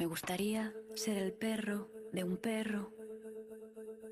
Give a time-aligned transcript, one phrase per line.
[0.00, 2.90] Me gustaría ser el perro de un perro.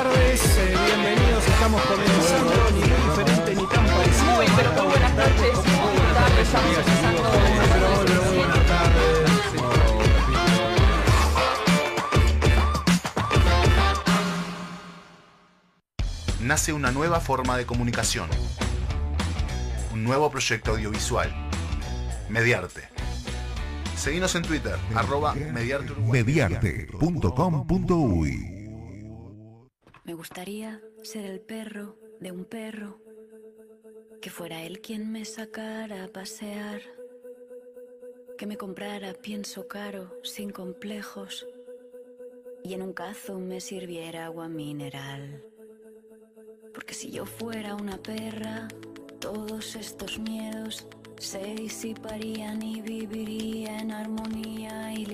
[0.03, 1.45] tardes, eh, bienvenidos.
[1.47, 4.35] Estamos comenzando ni muy diferente ni tan parecido.
[4.35, 5.59] Muy, pero muy buenas noches.
[6.13, 7.21] Tarde, estamos empezando.
[7.73, 9.29] Pero, pero muy buenas tardes.
[16.39, 18.29] Nace una nueva forma de comunicación.
[19.91, 21.29] Un nuevo proyecto audiovisual.
[22.29, 22.87] Mediarte.
[23.97, 26.23] Seguinos en Twitter, arroba Mediarte Uruguay.
[26.23, 28.58] Mediarte.com.uy.
[30.19, 32.99] Gustaría ser el perro de un perro.
[34.21, 36.81] Que fuera él quien me sacara a pasear.
[38.37, 41.47] Que me comprara pienso caro, sin complejos.
[42.65, 45.41] Y en un cazo me sirviera agua mineral.
[46.73, 48.67] Porque si yo fuera una perra,
[49.21, 50.85] todos estos miedos
[51.17, 55.05] se disiparían y viviría en armonía y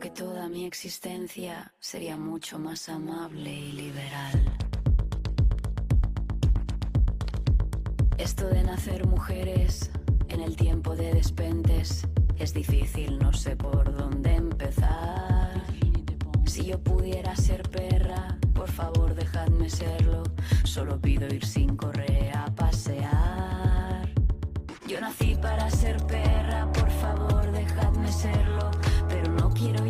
[0.00, 4.56] Que toda mi existencia sería mucho más amable y liberal.
[8.16, 9.90] Esto de nacer mujeres
[10.28, 12.06] en el tiempo de despentes
[12.38, 15.62] es difícil, no sé por dónde empezar.
[16.46, 20.22] Si yo pudiera ser perra, por favor dejadme serlo.
[20.64, 24.08] Solo pido ir sin correa a pasear.
[24.88, 28.70] Yo nací para ser perra, por favor dejadme serlo.
[29.08, 29.84] Pero no quiero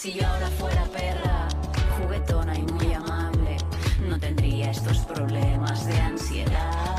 [0.00, 1.46] si yo ahora fuera perra,
[1.98, 3.58] juguetona y muy amable,
[4.08, 6.89] no tendría estos problemas de ansiedad.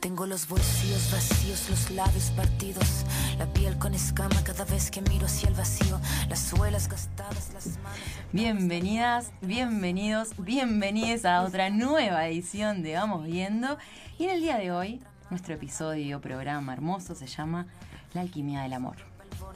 [0.00, 3.04] Tengo los bolsillos vacíos, los labios partidos,
[3.36, 7.66] la piel con escama cada vez que miro hacia el vacío, las suelas gastadas, las
[7.78, 7.98] manos.
[8.32, 13.76] Bienvenidas, bienvenidos, bienvenides a otra nueva edición de Vamos Viendo.
[14.18, 17.66] Y en el día de hoy, nuestro episodio, programa hermoso, se llama
[18.14, 18.96] La alquimia del amor.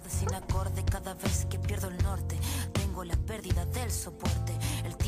[0.09, 2.37] sin acorde cada vez que pierdo el norte.
[2.73, 4.53] Tengo la pérdida del soporte.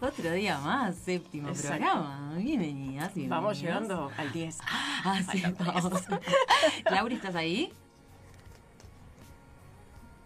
[0.00, 1.78] Otro día más, séptimo Exacto.
[1.78, 2.32] programa.
[2.36, 3.28] Bienvenidas, bienvenidos.
[3.30, 4.58] Vamos llegando al 10.
[5.04, 6.02] Ah, sí, vamos.
[6.90, 7.72] Laura, ¿estás ahí?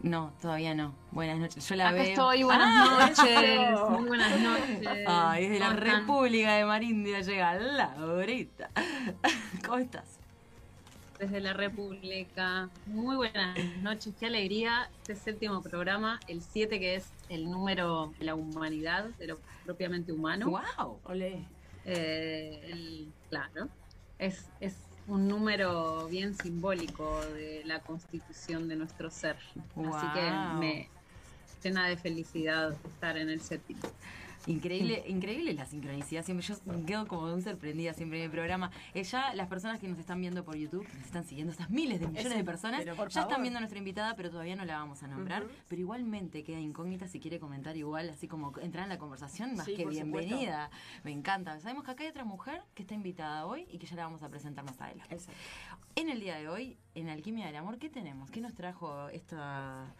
[0.01, 0.93] No, todavía no.
[1.11, 1.67] Buenas noches.
[1.67, 2.05] Yo la Acá veo.
[2.05, 3.91] estoy, buenas Ah, noches.
[3.91, 4.89] Muy buenas noches.
[5.07, 5.71] Ay, desde la.
[5.71, 8.69] República de Marindia llega Laurita.
[9.65, 10.19] ¿Cómo estás?
[11.23, 12.69] Desde la República.
[12.85, 14.91] Muy buenas noches, qué alegría.
[15.03, 20.11] Este séptimo programa, el 7 que es el número de la humanidad, de lo propiamente
[20.11, 20.51] humano.
[20.51, 20.99] ¡Wow!
[21.05, 21.45] Olé.
[21.85, 23.69] Eh, el- claro.
[24.19, 24.75] Es, es
[25.07, 29.37] un número bien simbólico de la constitución de nuestro ser.
[29.77, 30.29] Así que
[30.59, 30.89] me
[31.63, 33.83] llena de felicidad estar en el séptimo.
[34.47, 36.25] Increíble, increíble la sincronicidad.
[36.25, 36.57] Siempre yo
[36.87, 38.71] quedo como muy sorprendida siempre en el programa.
[38.95, 41.71] Eh, ya las personas que nos están viendo por YouTube, que nos están siguiendo, estas
[41.71, 44.77] miles de millones de personas, ya están viendo a nuestra invitada, pero todavía no la
[44.79, 45.45] vamos a nombrar.
[45.69, 49.67] Pero igualmente queda incógnita si quiere comentar igual, así como entrar en la conversación, más
[49.67, 50.71] Sí, que bienvenida.
[51.05, 51.59] Me encanta.
[51.61, 54.23] Sabemos que acá hay otra mujer que está invitada hoy y que ya la vamos
[54.23, 55.15] a presentar más adelante.
[55.15, 55.41] Exacto.
[55.95, 58.31] En el día de hoy, en Alquimia del Amor, ¿qué tenemos?
[58.31, 59.95] ¿Qué nos trajo esta,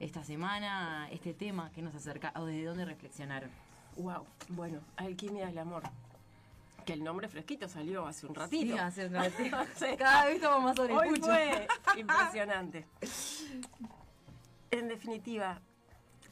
[0.00, 1.70] esta semana, este tema?
[1.72, 2.32] ¿Qué nos acerca?
[2.36, 3.50] ¿O desde dónde reflexionaron?
[3.96, 4.26] Wow.
[4.48, 5.82] Bueno, Alquimia del Amor.
[6.86, 8.72] Que el nombre fresquito salió hace un ratito.
[8.72, 9.58] Sí, hace un ratito.
[9.76, 9.86] Sí.
[9.98, 11.68] Cada vez estamos más sobre Hoy fue
[11.98, 12.86] impresionante.
[14.70, 15.60] En definitiva,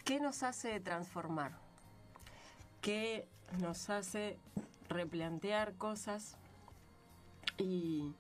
[0.05, 1.53] ¿qué nos hace transformar?
[2.81, 3.29] ¿Qué
[3.61, 4.39] nos hace
[4.89, 6.39] replantear cosas?
[7.59, 8.15] Y,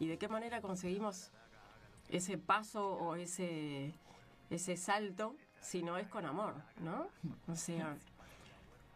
[0.00, 1.30] y de qué manera conseguimos
[2.08, 3.94] ese paso o ese,
[4.54, 7.06] ese salto si no es con amor, ¿no?
[7.48, 7.96] O sea,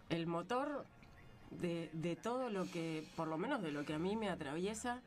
[0.09, 0.85] el motor
[1.51, 5.01] de, de todo lo que, por lo menos de lo que a mí me atraviesa,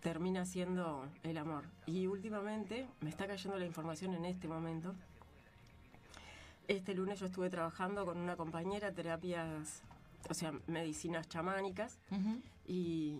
[0.00, 1.64] termina siendo el amor.
[1.86, 4.94] Y últimamente me está cayendo la información en este momento.
[6.66, 9.82] Este lunes yo estuve trabajando con una compañera terapias,
[10.28, 11.98] o sea, medicinas chamánicas
[12.66, 13.16] y,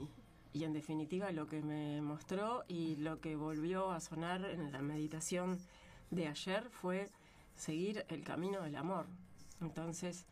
[0.52, 4.82] y en definitiva lo que me mostró y lo que volvió a sonar en la
[4.82, 5.58] meditación
[6.10, 7.10] de ayer fue
[7.56, 9.06] seguir el camino del amor.
[9.60, 10.24] Entonces,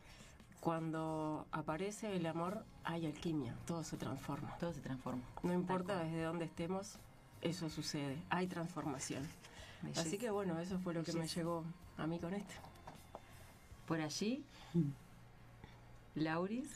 [0.59, 4.57] cuando aparece el amor, hay alquimia, todo se transforma.
[4.59, 5.21] Todo se transforma.
[5.43, 6.95] No importa desde dónde estemos,
[7.41, 9.27] eso sucede, hay transformación.
[9.81, 10.01] Belleza.
[10.01, 11.63] Así que bueno, eso fue lo que me llegó
[11.97, 12.53] a mí con esto.
[13.87, 14.43] Por allí,
[16.15, 16.69] Lauris.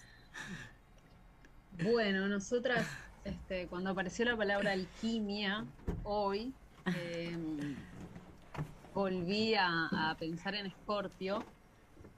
[1.83, 2.85] Bueno, nosotras,
[3.23, 5.65] este, cuando apareció la palabra alquimia
[6.03, 6.53] hoy,
[6.85, 7.75] eh,
[8.93, 11.43] volví a, pensar en Escorpio,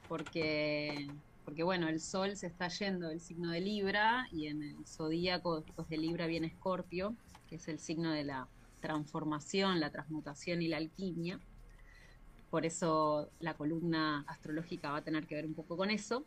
[0.07, 1.07] porque,
[1.45, 5.61] porque bueno, el sol se está yendo del signo de Libra y en el zodíaco
[5.61, 7.15] después de Libra viene Escorpio,
[7.47, 8.47] que es el signo de la
[8.81, 11.39] transformación, la transmutación y la alquimia.
[12.49, 16.25] Por eso la columna astrológica va a tener que ver un poco con eso.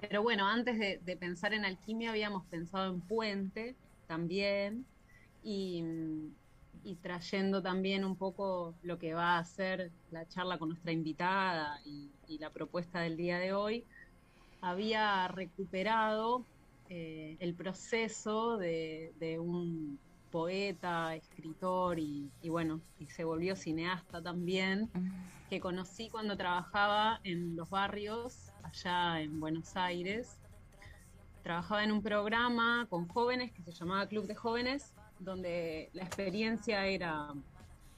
[0.00, 3.74] Pero bueno, antes de, de pensar en alquimia habíamos pensado en puente
[4.06, 4.84] también
[5.42, 5.82] y,
[6.84, 11.80] y trayendo también un poco lo que va a ser la charla con nuestra invitada
[11.84, 13.84] y, y la propuesta del día de hoy,
[14.60, 16.44] había recuperado
[16.88, 19.98] eh, el proceso de, de un
[20.30, 24.90] poeta, escritor y, y bueno, y se volvió cineasta también,
[25.48, 30.38] que conocí cuando trabajaba en los barrios allá en Buenos Aires.
[31.42, 36.86] Trabajaba en un programa con jóvenes que se llamaba Club de Jóvenes, donde la experiencia
[36.86, 37.32] era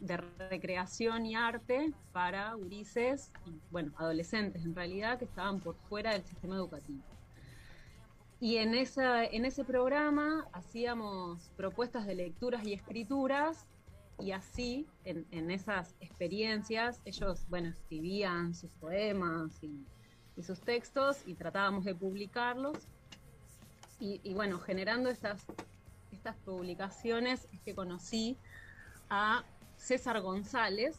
[0.00, 6.12] de recreación y arte para gurises y, bueno, adolescentes en realidad, que estaban por fuera
[6.12, 7.02] del sistema educativo.
[8.40, 13.66] Y en, esa, en ese programa hacíamos propuestas de lecturas y escrituras
[14.18, 19.84] y así, en, esas experiencias, ellos, bueno, escribían sus poemas y,
[20.42, 22.78] sus textos y tratábamos de publicarlos.
[23.98, 25.44] Y bueno, generando estas,
[26.12, 28.36] estas publicaciones es que conocí
[29.08, 29.44] a
[29.76, 30.96] César González,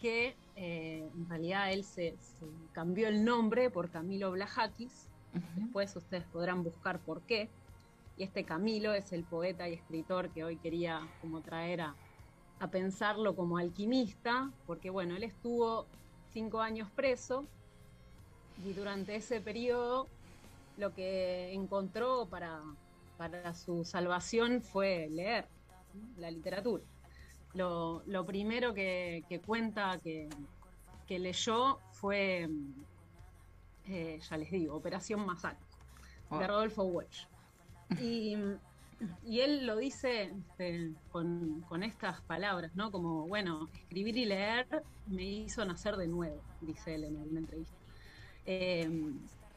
[0.00, 5.08] que eh, en realidad él se, se cambió el nombre por Camilo Blajakis.
[5.56, 7.48] Después ustedes podrán buscar por qué.
[8.18, 11.94] Y este Camilo es el poeta y escritor que hoy quería como traer a,
[12.60, 15.86] a pensarlo como alquimista, porque bueno, él estuvo
[16.32, 17.46] cinco años preso
[18.64, 20.06] y durante ese periodo
[20.76, 22.60] lo que encontró para,
[23.16, 25.46] para su salvación fue leer
[25.94, 26.20] ¿no?
[26.20, 26.84] la literatura.
[27.54, 30.28] Lo, lo primero que, que cuenta que,
[31.06, 32.48] que, leyó fue,
[33.86, 35.64] eh, ya les digo, Operación Masacre,
[36.30, 36.40] wow.
[36.40, 37.28] de Rodolfo Welch.
[38.00, 38.36] Y,
[39.24, 42.90] y él lo dice este, con, con, estas palabras, ¿no?
[42.90, 44.66] Como, bueno, escribir y leer
[45.06, 47.76] me hizo nacer de nuevo, dice él en una entrevista.
[48.46, 49.12] Eh,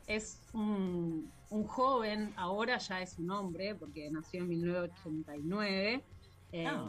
[0.07, 6.03] es un, un joven, ahora ya es un hombre, porque nació en 1989.
[6.51, 6.85] Eh, Ah.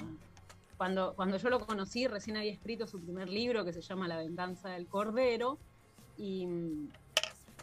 [0.76, 4.18] cuando, cuando yo lo conocí, recién había escrito su primer libro que se llama La
[4.18, 5.58] venganza del cordero.
[6.16, 6.46] Y,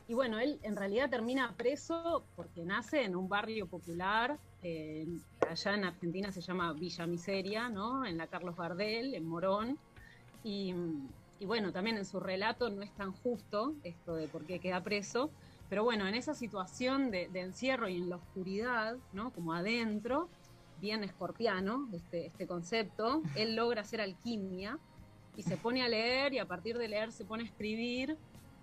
[0.08, 4.40] y bueno, él en realidad termina preso porque nace en un barrio popular.
[4.66, 5.06] eh,
[5.50, 8.06] allá en Argentina se llama Villa Miseria, ¿no?
[8.06, 9.78] En la Carlos Gardel, en Morón.
[10.42, 10.74] Y,
[11.40, 14.82] y bueno, también en su relato no es tan justo esto de por qué queda
[14.82, 15.32] preso.
[15.74, 19.32] Pero bueno, en esa situación de, encierro y en la oscuridad, ¿no?
[19.32, 20.30] Como adentro,
[20.80, 24.78] bien escorpiano este, este concepto, él logra hacer alquimia
[25.36, 28.16] y se pone a leer y a partir de leer se pone a escribir.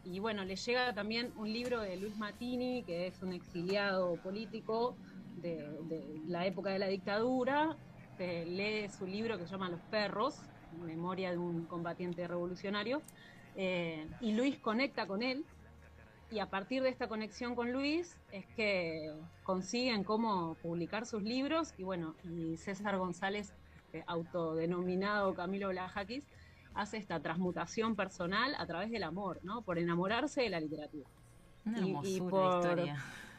[0.05, 4.95] Y bueno, le llega también un libro de Luis Matini, que es un exiliado político
[5.43, 7.76] de, de la época de la dictadura.
[8.21, 10.38] lee su libro que se llama Los perros,
[10.81, 13.02] memoria de un combatiente revolucionario.
[13.57, 15.45] eh, y Luis conecta con él
[16.30, 21.75] y a partir de esta conexión con Luis es que consiguen cómo publicar sus libros
[21.76, 23.52] y bueno, y César González,
[23.92, 26.25] eh, autodenominado Camilo Blajakis,
[26.75, 29.62] hace esta transmutación personal a través del amor, ¿no?
[29.62, 31.08] Por enamorarse de la literatura.
[31.66, 32.96] Una Y- por- historia.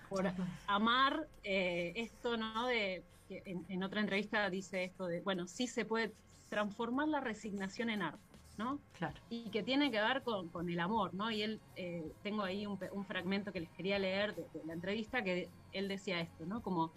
[0.10, 0.30] Por
[0.68, 2.68] amar eh, esto, ¿no?
[2.68, 6.12] De, que en, en otra entrevista dice esto de, bueno, sí se puede
[6.50, 8.20] transformar la resignación en arte,
[8.64, 8.80] ¿no?
[8.98, 9.16] Claro.
[9.30, 11.32] y que tiene que ver con, con el amor, ¿no?
[11.32, 15.24] Y él, eh, tengo ahí un fragmento que les quería leer de, de la entrevista,
[15.24, 16.62] que él decía esto, ¿no?
[16.62, 16.92] Como,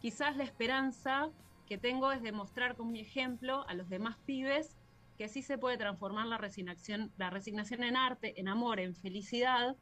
[0.00, 1.30] quizás la esperanza
[1.66, 4.76] que tengo es demostrar con mi ejemplo a los demás pibes
[5.18, 9.76] que sí se puede transformar la resignación, la resignación en arte, en amor, en felicidad,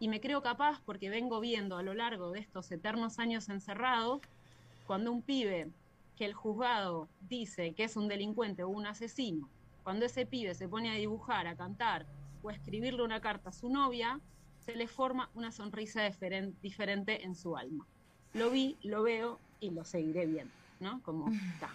[0.00, 4.22] y me creo capaz porque vengo viendo a lo largo de estos eternos años encerrados,
[4.86, 5.68] cuando un pibe
[6.16, 9.50] que el juzgado dice que es un delincuente o un asesino,
[9.88, 12.04] cuando ese pibe se pone a dibujar, a cantar
[12.42, 14.20] o a escribirle una carta a su novia,
[14.58, 17.86] se le forma una sonrisa diferen- diferente en su alma.
[18.34, 21.00] Lo vi, lo veo y lo seguiré viendo, ¿no?
[21.00, 21.70] Como está.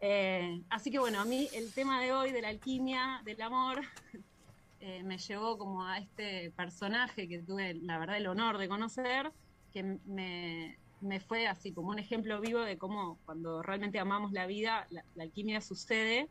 [0.00, 3.82] Eh, así que bueno, a mí el tema de hoy de la alquimia, del amor,
[4.80, 9.30] eh, me llevó como a este personaje que tuve la verdad el honor de conocer,
[9.72, 14.46] que me, me fue así como un ejemplo vivo de cómo cuando realmente amamos la
[14.46, 16.28] vida, la, la alquimia sucede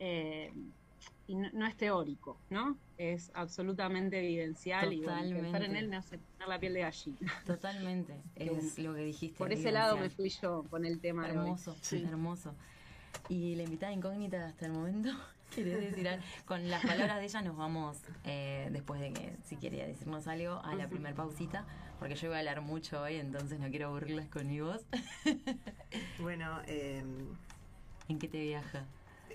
[0.00, 0.52] eh,
[1.26, 2.76] y no, no es teórico, ¿no?
[2.98, 5.78] Es absolutamente vivencial y bueno, pensar en Totalmente.
[5.78, 7.18] él me hace poner la piel de gallina.
[7.46, 9.38] Totalmente, es lo que dijiste.
[9.38, 11.44] Por ese lado me fui yo con el tema de hoy.
[11.44, 12.54] Hermoso, hermoso.
[13.28, 15.10] Y la invitada incógnita hasta el momento,
[15.54, 16.24] ¿querés decir algo?
[16.46, 20.60] Con las palabras de ella nos vamos, eh, después de que, si quería decirnos algo,
[20.64, 21.64] a la primer pausita,
[22.00, 24.84] porque yo voy a hablar mucho hoy, entonces no quiero aburrirlas con mi voz.
[26.18, 27.04] Bueno, eh,
[28.10, 28.86] ¿En qué te viaja?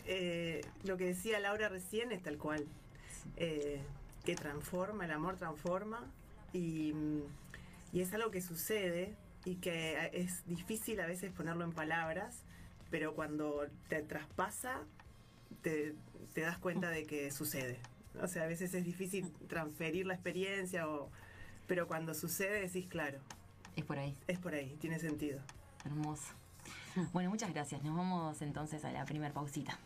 [0.05, 2.65] Eh, lo que decía Laura recién es tal cual.
[3.37, 3.81] Eh,
[4.23, 6.03] que transforma, el amor transforma
[6.51, 7.21] y, mm,
[7.93, 12.43] y es algo que sucede y que es difícil a veces ponerlo en palabras,
[12.89, 14.81] pero cuando te traspasa
[15.61, 15.95] te,
[16.33, 17.79] te das cuenta de que sucede.
[18.21, 21.09] O sea, a veces es difícil transferir la experiencia, o,
[21.67, 23.19] pero cuando sucede decís, claro.
[23.75, 24.15] Es por ahí.
[24.27, 25.41] Es por ahí, tiene sentido.
[25.83, 26.33] Hermoso.
[27.11, 27.83] Bueno, muchas gracias.
[27.83, 29.77] Nos vamos entonces a la primer pausita.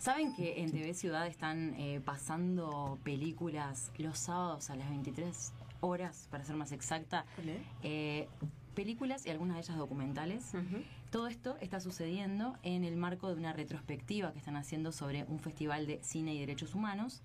[0.00, 6.28] ¿saben que en TV Ciudad están eh, pasando películas los sábados a las 23 horas,
[6.30, 7.24] para ser más exacta?
[7.82, 8.28] Eh,
[8.74, 10.52] películas y algunas de ellas documentales.
[11.10, 15.40] Todo esto está sucediendo en el marco de una retrospectiva que están haciendo sobre un
[15.40, 17.22] festival de cine y derechos humanos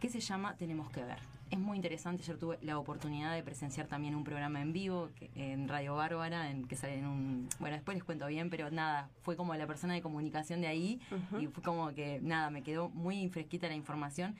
[0.00, 1.18] que se llama Tenemos que ver.
[1.50, 5.30] Es muy interesante, ayer tuve la oportunidad de presenciar también un programa en vivo que-
[5.36, 7.48] en Radio Bárbara, en que sale en un...
[7.60, 11.00] Bueno, después les cuento bien, pero nada, fue como la persona de comunicación de ahí
[11.40, 14.34] y fue como que, nada, me quedó muy fresquita la información.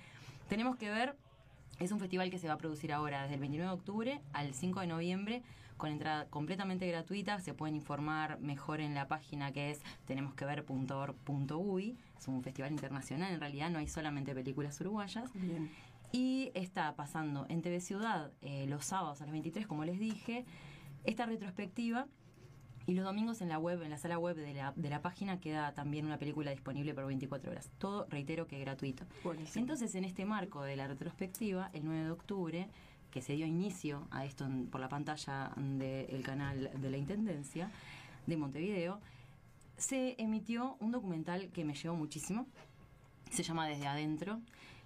[0.48, 1.16] Tenemos que ver
[1.78, 4.54] es un festival que se va a producir ahora desde el 29 de octubre al
[4.54, 5.42] 5 de noviembre
[5.76, 7.40] con entrada completamente gratuita.
[7.40, 11.98] Se pueden informar mejor en la página que es tenemosquever.org.uy.
[12.18, 15.30] Es un festival internacional, en realidad no hay solamente películas uruguayas.
[15.34, 15.70] Bien.
[16.12, 20.44] Y está pasando en TV Ciudad eh, los sábados a las 23, como les dije,
[21.04, 22.06] esta retrospectiva.
[22.86, 25.40] Y los domingos en la web, en la sala web de la, de la página,
[25.40, 27.68] queda también una película disponible por 24 horas.
[27.78, 29.04] Todo, reitero, que gratuito.
[29.58, 32.68] Entonces, en este marco de la retrospectiva, el 9 de octubre,
[33.10, 37.70] que se dio inicio a esto en- por la pantalla del canal de la Intendencia
[38.26, 39.00] de Montevideo,
[39.76, 42.46] se emitió un documental que me llevó muchísimo.
[43.30, 44.40] Se llama Desde Adentro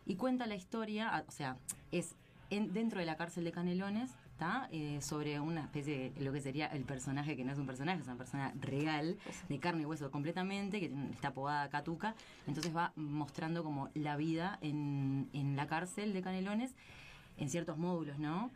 [0.06, 1.58] y cuenta la historia, o sea,
[1.92, 2.14] es
[2.48, 4.10] en- dentro de la cárcel de Canelones,
[4.40, 4.68] ¿tá?
[4.72, 8.00] Eh, sobre una especie de lo que sería el personaje, que no es un personaje,
[8.00, 9.18] es una persona real,
[9.50, 12.14] de carne y hueso completamente, que está apodada Catuca.
[12.46, 16.74] Entonces va mostrando como la vida en, en la cárcel de Canelones,
[17.36, 18.50] en ciertos módulos, ¿no?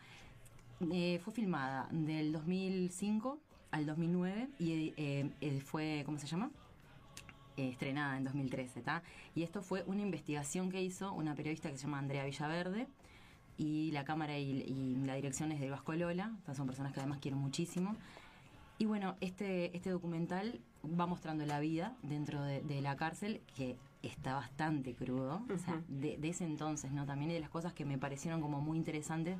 [0.90, 3.38] Eh, fue filmada del 2005
[3.70, 6.51] al 2009 y eh, fue, ¿cómo se llama?
[7.59, 9.03] Eh, estrenada en 2013, ¿está?
[9.35, 12.87] Y esto fue una investigación que hizo una periodista que se llama Andrea Villaverde
[13.57, 17.01] y la cámara y, y la dirección es de Vasco Lola, Estas son personas que
[17.01, 17.95] además quiero muchísimo.
[18.79, 23.77] Y bueno, este, este documental va mostrando la vida dentro de, de la cárcel, que
[24.03, 27.07] está bastante crudo, o sea, de, de ese entonces, ¿no?
[27.07, 29.38] También y de las cosas que me parecieron como muy interesantes.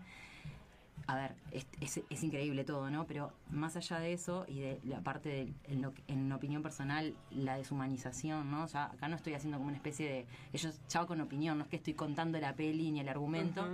[1.07, 3.07] A ver, es, es- es increíble todo, ¿no?
[3.07, 7.14] Pero más allá de eso y de la parte, de, en, lo- en opinión personal,
[7.31, 8.62] la deshumanización, ¿no?
[8.64, 10.27] O sea, acá no estoy haciendo como una especie de...
[10.55, 13.64] Ellos, chavo con opinión, no es que estoy contando la peli ni el argumento.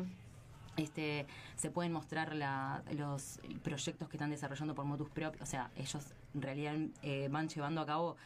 [0.77, 5.71] Este, se pueden mostrar la- los proyectos que están desarrollando por motus propio, o sea,
[5.77, 8.17] ellos en realidad eh, van llevando a cabo,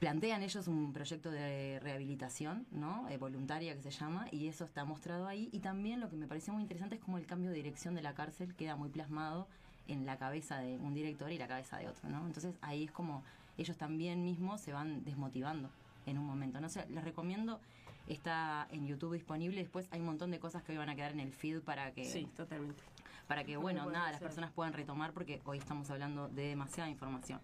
[0.00, 3.08] plantean ellos un proyecto de rehabilitación, ¿no?
[3.08, 5.48] Eh, voluntaria que se llama, y eso está mostrado ahí.
[5.52, 8.02] Y también lo que me pareció muy interesante es como el cambio de dirección de
[8.02, 9.46] la cárcel queda muy plasmado
[9.88, 12.26] en la cabeza de un director y la cabeza de otro, ¿no?
[12.26, 13.22] Entonces ahí es como
[13.56, 15.70] ellos también mismos se van desmotivando
[16.06, 16.60] en un momento.
[16.60, 17.60] No sé, les recomiendo,
[18.06, 21.12] está en YouTube disponible, después hay un montón de cosas que hoy van a quedar
[21.12, 22.04] en el feed para que...
[22.04, 22.82] Sí, totalmente.
[23.26, 27.40] Para que, bueno, nada, las personas puedan retomar porque hoy estamos hablando de demasiada información.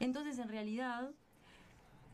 [0.00, 1.10] Entonces, en realidad,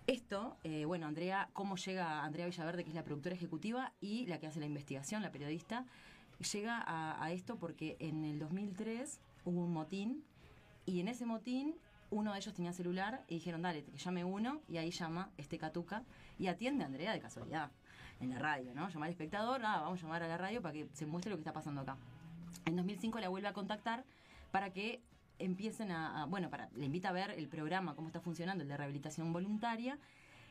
[0.09, 4.41] esto, eh, bueno, Andrea, cómo llega Andrea Villaverde, que es la productora ejecutiva y la
[4.41, 5.87] que hace la investigación, la periodista,
[6.53, 10.25] llega a, a esto porque en el 2003 hubo un motín
[10.85, 11.77] y en ese motín
[12.11, 15.59] uno de ellos tenía celular y dijeron, dale, que llame uno y ahí llama este
[15.59, 16.03] Catuca
[16.39, 17.71] y atiende a Andrea de casualidad
[18.21, 18.89] en la radio, ¿no?
[18.89, 21.37] Llama al espectador, ah, vamos a llamar a la radio para que se muestre lo
[21.37, 21.97] que está pasando acá.
[22.67, 24.05] En 2005 la vuelve a contactar
[24.51, 25.01] para que
[25.39, 28.77] empiecen a, bueno, para, le invita a ver el programa, cómo está funcionando, el de
[28.77, 29.99] rehabilitación voluntaria,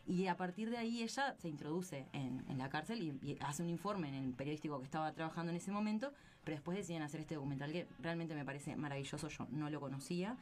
[0.07, 3.61] y a partir de ahí ella se introduce en, en la cárcel y, y hace
[3.61, 6.11] un informe en el periodístico que estaba trabajando en ese momento,
[6.43, 10.35] pero después deciden hacer este documental que realmente me parece maravilloso, yo no lo conocía.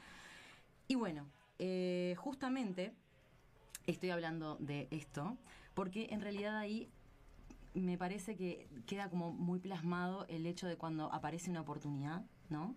[0.87, 1.27] Y bueno,
[1.59, 2.93] eh, justamente
[3.87, 5.37] estoy hablando de esto,
[5.73, 6.89] porque en realidad ahí
[7.73, 12.75] me parece que queda como muy plasmado el hecho de cuando aparece una oportunidad, ¿no?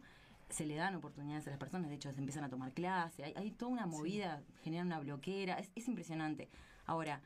[0.49, 3.33] Se le dan oportunidades a las personas, de hecho se empiezan a tomar clase, hay,
[3.37, 6.49] hay toda una movida, generan una bloquera, es, es impresionante.
[6.87, 7.23] Ahora,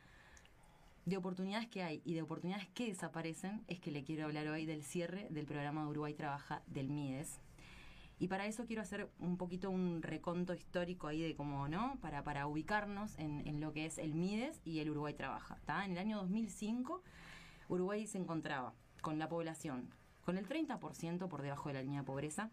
[1.07, 4.67] de oportunidades que hay y de oportunidades que desaparecen, es que le quiero hablar hoy
[4.67, 7.41] del cierre del programa de Uruguay Trabaja del MIDES.
[8.25, 11.99] Y para eso quiero hacer un poquito un reconto histórico ahí de cómo, ¿no?
[12.01, 15.59] Para, para ubicarnos en, en lo que es el MIDES y el Uruguay Trabaja.
[15.67, 15.85] ¿tá?
[15.85, 17.03] En el año 2005,
[17.69, 19.91] Uruguay se encontraba con la población
[20.25, 22.49] con el 30% por debajo de la línea de pobreza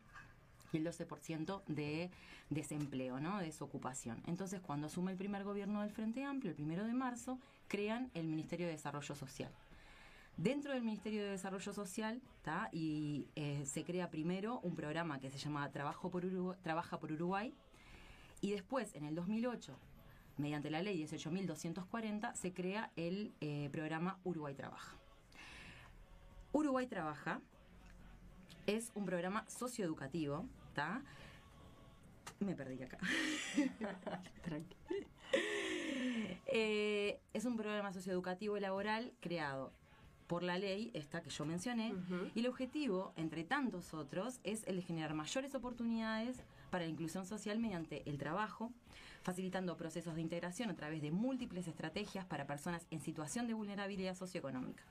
[0.74, 2.12] y el 12% de
[2.50, 3.38] desempleo, ¿no?
[3.38, 4.22] de desocupación.
[4.28, 8.28] Entonces, cuando asume el primer gobierno del Frente Amplio, el primero de marzo, crean el
[8.28, 9.54] Ministerio de Desarrollo Social.
[10.42, 12.68] Dentro del Ministerio de Desarrollo Social, ¿tá?
[12.72, 17.12] y eh, se crea primero un programa que se llama Trabajo por Uruguay, Trabaja por
[17.12, 17.54] Uruguay,
[18.42, 19.78] y después, en el 2008,
[20.38, 24.96] mediante la ley 18.240, se crea el eh, programa Uruguay Trabaja.
[26.54, 27.40] Uruguay Trabaja
[28.66, 31.04] es un programa socioeducativo, ¿está?
[32.40, 32.98] Me perdí acá.
[36.54, 39.72] Eh, es un programa socioeducativo laboral creado
[40.32, 41.94] por la ley, esta que yo mencioné,
[42.34, 46.38] y el objetivo, entre tantos otros, es el de generar mayores oportunidades
[46.70, 48.72] para la inclusión social mediante el trabajo,
[49.24, 54.16] facilitando procesos de integración a través de múltiples estrategias para personas en situación de vulnerabilidad
[54.16, 54.82] socioeconómica.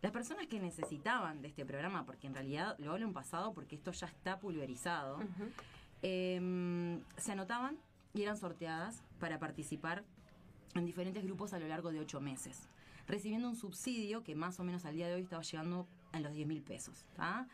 [0.00, 3.76] Las personas que necesitaban de este programa, porque en realidad lo hablo en pasado porque
[3.76, 5.18] esto ya está pulverizado,
[6.00, 7.76] eh, se anotaban
[8.14, 10.02] y eran sorteadas para participar
[10.74, 12.70] en diferentes grupos a lo largo de ocho meses,
[13.06, 16.32] recibiendo un subsidio que más o menos al día de hoy estaba llegando a los
[16.32, 17.04] 10 mil pesos.
[17.14, 17.46] ¿tá?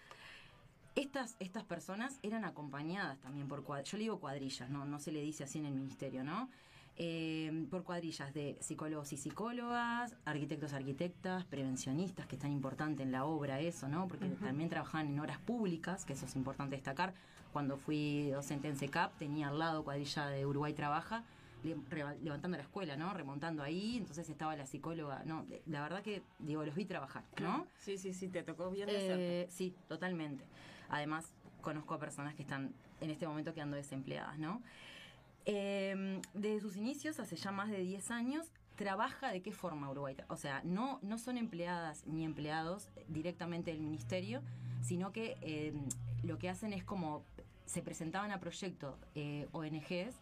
[0.94, 5.12] Estas, estas personas eran acompañadas también por cuadrillas, yo le digo cuadrillas, no, no se
[5.12, 6.50] le dice así en el ministerio, ¿no?
[6.98, 13.12] Eh, por cuadrillas de psicólogos y psicólogas, arquitectos, arquitectas, prevencionistas, que es tan importante en
[13.12, 14.06] la obra eso, ¿no?
[14.08, 17.14] Porque también trabajaban en horas públicas, que eso es importante destacar.
[17.54, 21.24] Cuando fui docente en SECAP, tenía al lado cuadrilla de Uruguay Trabaja,
[21.62, 23.12] levantando la escuela, ¿no?
[23.14, 27.66] Remontando ahí, entonces estaba la psicóloga, no, la verdad que, digo, los vi trabajar, ¿no?
[27.78, 29.42] Sí, sí, sí, te tocó bien de.
[29.42, 30.44] Eh, sí, totalmente.
[30.88, 34.62] Además, conozco a personas que están en este momento quedando desempleadas, ¿no?
[35.44, 40.16] Eh, desde sus inicios, hace ya más de 10 años, trabaja de qué forma Uruguay.
[40.28, 44.42] O sea, no, no son empleadas ni empleados directamente del ministerio,
[44.82, 45.72] sino que eh,
[46.22, 47.24] lo que hacen es como
[47.64, 50.16] se presentaban a proyectos eh, ONGs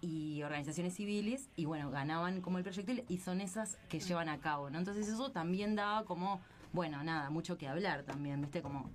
[0.00, 4.28] y organizaciones civiles y bueno, ganaban como el proyecto y- y son esas que llevan
[4.28, 4.78] a cabo, ¿no?
[4.78, 6.40] Entonces eso también daba como,
[6.72, 8.62] bueno, nada, mucho que hablar también, ¿viste?
[8.62, 8.90] Como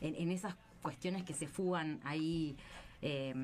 [0.00, 2.56] en, en esas cuestiones que se fugan ahí
[3.02, 3.34] eh,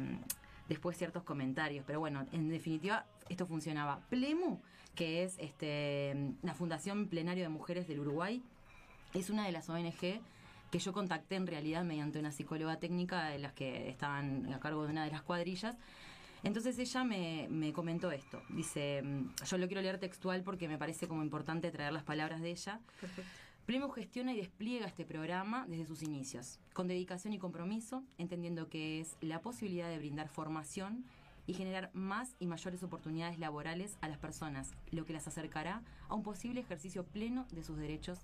[0.68, 4.00] después ciertos comentarios, pero bueno, en definitiva esto funcionaba.
[4.10, 4.60] Plemu,
[4.94, 8.42] que es este la Fundación Plenario de Mujeres del Uruguay,
[9.12, 10.20] es una de las ONG
[10.70, 14.82] que yo contacté en realidad mediante una psicóloga técnica de las que estaban a cargo
[14.84, 15.76] de una de las cuadrillas.
[16.44, 18.42] Entonces ella me, me comentó esto.
[18.50, 22.40] Dice, mm, yo lo quiero leer textual porque me parece como importante traer las palabras
[22.42, 22.80] de ella.
[23.64, 29.00] Plemu gestiona y despliega este programa desde sus inicios, con dedicación y compromiso, entendiendo que
[29.00, 31.06] es la posibilidad de brindar formación
[31.46, 36.14] y generar más y mayores oportunidades laborales a las personas, lo que las acercará a
[36.14, 38.18] un posible ejercicio pleno de sus derechos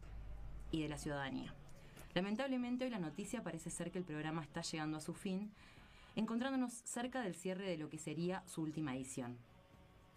[0.71, 1.55] y de la ciudadanía.
[2.13, 5.51] Lamentablemente hoy la noticia parece ser que el programa está llegando a su fin,
[6.17, 9.39] encontrándonos cerca del cierre de lo que sería su última edición.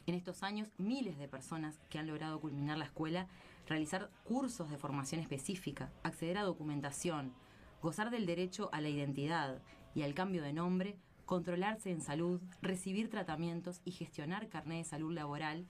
[0.06, 3.28] En estos años, miles de personas que han logrado culminar la escuela,
[3.68, 7.34] realizar cursos de formación específica, acceder a documentación,
[7.82, 9.62] gozar del derecho a la identidad
[9.96, 15.14] y al cambio de nombre, controlarse en salud, recibir tratamientos y gestionar carnet de salud
[15.14, 15.66] laboral,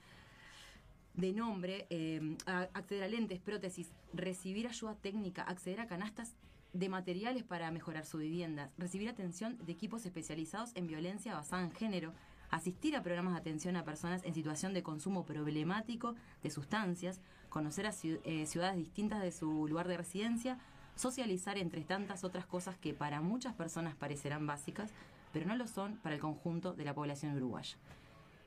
[1.14, 6.34] de nombre, eh, acceder a lentes, prótesis, recibir ayuda técnica, acceder a canastas
[6.74, 11.70] de materiales para mejorar su vivienda, recibir atención de equipos especializados en violencia basada en
[11.70, 12.12] género,
[12.50, 17.86] asistir a programas de atención a personas en situación de consumo problemático de sustancias, conocer
[17.86, 20.58] a eh, ciudades distintas de su lugar de residencia,
[20.96, 24.90] socializar entre tantas otras cosas que para muchas personas parecerán básicas,
[25.32, 27.76] pero no lo son para el conjunto de la población uruguaya.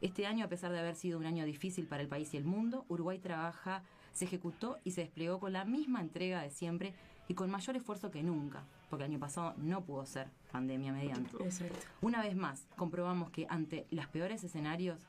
[0.02, 2.46] Este año, a pesar de haber sido un año difícil para el país y el
[2.46, 6.94] mundo, Uruguay trabaja, se ejecutó y se desplegó con la misma entrega de siempre
[7.28, 11.38] y con mayor esfuerzo que nunca, porque el año pasado no pudo ser pandemia mediante.
[12.02, 15.08] Una vez más, comprobamos que ante los peores escenarios,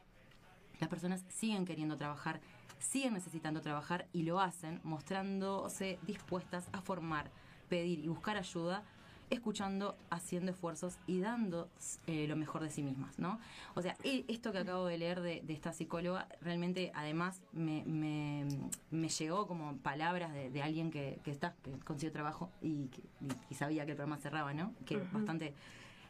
[0.80, 2.40] las personas siguen queriendo trabajar,
[2.78, 7.30] siguen necesitando trabajar y lo hacen mostrándose dispuestas a formar,
[7.68, 8.84] pedir y buscar ayuda,
[9.30, 11.68] escuchando, haciendo esfuerzos y dando
[12.06, 13.38] eh, lo mejor de sí mismas, ¿no?
[13.74, 17.84] O sea, e- esto que acabo de leer de, de esta psicóloga, realmente además me,
[17.84, 18.46] me-
[18.90, 23.02] me llegó como palabras de, de alguien que, que está, que consiguió trabajo y, que-
[23.50, 24.72] y- sabía que el programa cerraba, ¿no?
[24.86, 25.52] Que bastante,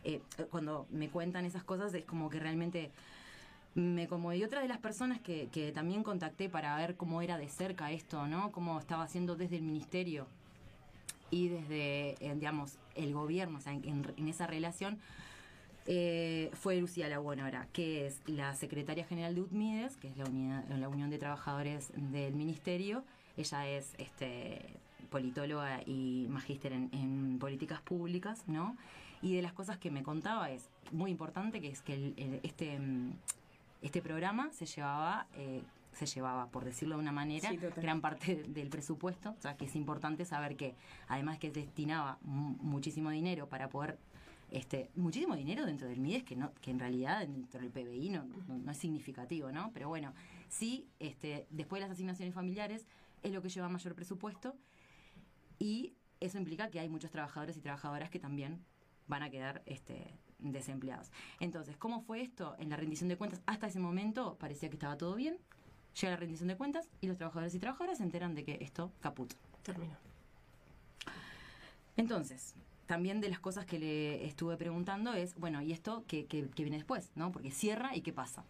[0.04, 2.90] eh, cuando me cuentan esas cosas es como que realmente
[3.74, 7.36] me como y otra de las personas que, que también contacté para ver cómo era
[7.38, 8.50] de cerca esto, ¿no?
[8.52, 10.26] Cómo estaba haciendo desde el ministerio
[11.30, 14.98] y desde, eh, digamos, el gobierno, o sea, en, esa relación,
[15.86, 20.68] eh, fue Lucía Laguonora, que es la secretaria general de UTMIDES, que es la, unidad-
[20.68, 23.04] la Unión de Trabajadores del Ministerio.
[23.38, 24.66] Ella es este,
[25.10, 28.76] politóloga y magíster en, políticas públicas, ¿no?
[29.22, 32.78] Y de las cosas que me contaba es muy importante, que es que este,
[33.80, 35.26] este programa se llevaba...
[35.36, 39.56] eh, se llevaba, por decirlo de una manera, Sí, gran parte del presupuesto, o sea
[39.56, 40.74] que es importante saber que
[41.08, 43.98] además que destinaba mu- muchísimo dinero para poder
[44.50, 48.24] este, muchísimo dinero dentro del MIDES que no que en realidad dentro del PBI no,
[48.24, 49.70] no, no es significativo, ¿no?
[49.74, 50.14] Pero bueno,
[50.48, 52.86] sí, este, después de las asignaciones familiares
[53.22, 54.56] es lo que lleva mayor presupuesto
[55.58, 58.64] y eso implica que hay muchos trabajadores y trabajadoras que también
[59.06, 61.10] van a quedar este, desempleados.
[61.40, 63.40] Entonces, ¿cómo fue esto en la rendición de cuentas?
[63.46, 65.38] Hasta ese momento parecía que estaba todo bien,
[66.00, 68.90] llega la rendición de cuentas y los trabajadores y trabajadoras se enteran de que esto
[69.00, 69.32] caput.
[69.62, 69.96] Terminó.
[71.96, 72.54] Entonces,
[72.86, 76.62] también de las cosas que le estuve preguntando es, bueno, ¿y esto qué, qué- qué
[76.62, 77.10] viene después?
[77.16, 77.32] ¿no?
[77.32, 78.44] Porque cierra y qué pasa.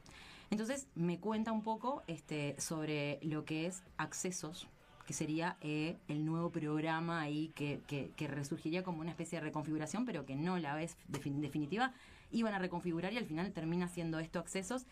[0.51, 4.67] Entonces, me cuenta un poco este, sobre lo que es accesos,
[5.07, 9.45] que sería eh, el nuevo programa ahí que, que- que resurgiría como una especie de
[9.45, 11.93] reconfiguración, pero que no la vez defin- definitiva
[12.31, 14.85] iban a reconfigurar y al final termina siendo esto accesos,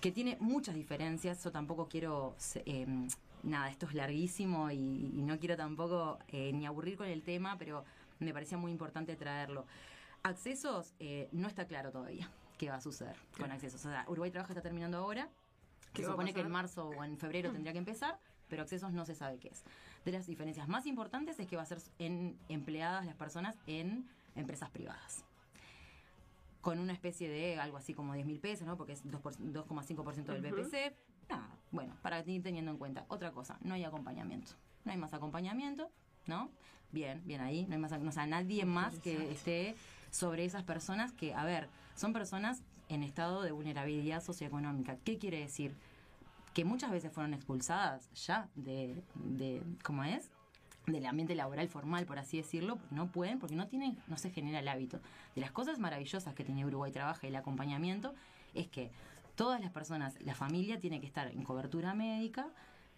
[0.00, 1.44] que tiene muchas diferencias.
[1.44, 2.86] Yo tampoco quiero eh,
[3.42, 7.56] nada, esto es larguísimo y, y no quiero tampoco eh, ni aburrir con el tema,
[7.58, 7.84] pero
[8.18, 9.66] me parecía muy importante traerlo.
[10.22, 13.84] Accesos, eh, no está claro todavía qué va a suceder con accesos.
[13.84, 15.28] O sea, Uruguay Trabaja está terminando ahora,
[15.92, 19.04] ¿Qué se supone que en marzo o en febrero tendría que empezar, pero accesos no
[19.04, 19.64] se sabe qué es.
[20.04, 24.08] De las diferencias más importantes es que va a ser en empleadas las personas en
[24.36, 25.24] empresas privadas
[26.60, 28.76] con una especie de algo así como 10 mil pesos, ¿no?
[28.76, 30.56] Porque es 2 por- 2,5% del Ujú.
[30.62, 30.94] BPC.
[31.28, 33.04] Nada, bueno, para ir teniendo en cuenta.
[33.08, 34.52] Otra cosa, no hay acompañamiento.
[34.84, 35.90] No hay más acompañamiento,
[36.26, 36.50] ¿no?
[36.92, 37.66] Bien, bien ahí.
[37.66, 39.74] No hay más, o sea, nadie más que esté
[40.10, 44.96] sobre esas personas que, a ver, son personas en estado de vulnerabilidad socioeconómica.
[45.04, 45.76] ¿Qué quiere decir?
[46.52, 50.32] Que muchas veces fueron expulsadas ya de, de ¿cómo es?
[50.86, 54.60] Del ambiente laboral formal, por así decirlo, no pueden porque no tienen, no se genera
[54.60, 55.00] el hábito.
[55.34, 58.14] De las cosas maravillosas que tiene Uruguay Trabaja y el acompañamiento
[58.54, 58.90] es que
[59.34, 62.48] todas las personas, la familia tiene que estar en cobertura médica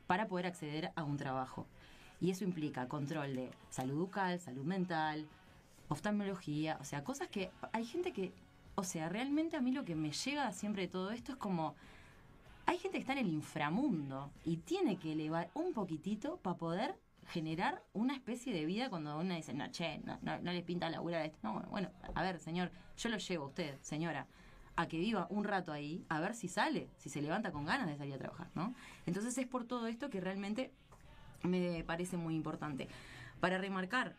[0.06, 1.66] para poder acceder a un trabajo.
[2.20, 5.26] Y eso implica control de salud bucal, salud mental,
[5.88, 8.32] oftalmología, o sea, cosas que hay gente que,
[8.74, 11.74] o sea, realmente a mí lo que me llega siempre de todo esto es como
[12.66, 16.94] hay gente que está en el inframundo y tiene que elevar un poquitito para poder
[17.28, 20.90] generar una especie de vida cuando uno dice, no, che, no, no, no le pinta
[20.90, 21.38] laburar esto.
[21.42, 24.26] No, bueno, a ver, señor, yo lo llevo a usted, señora,
[24.76, 27.86] a que viva un rato ahí, a ver si sale, si se levanta con ganas
[27.86, 28.74] de salir a trabajar, ¿no?
[29.06, 30.72] Entonces es por todo esto que realmente
[31.42, 32.88] me parece muy importante.
[33.40, 34.14] Para remarcar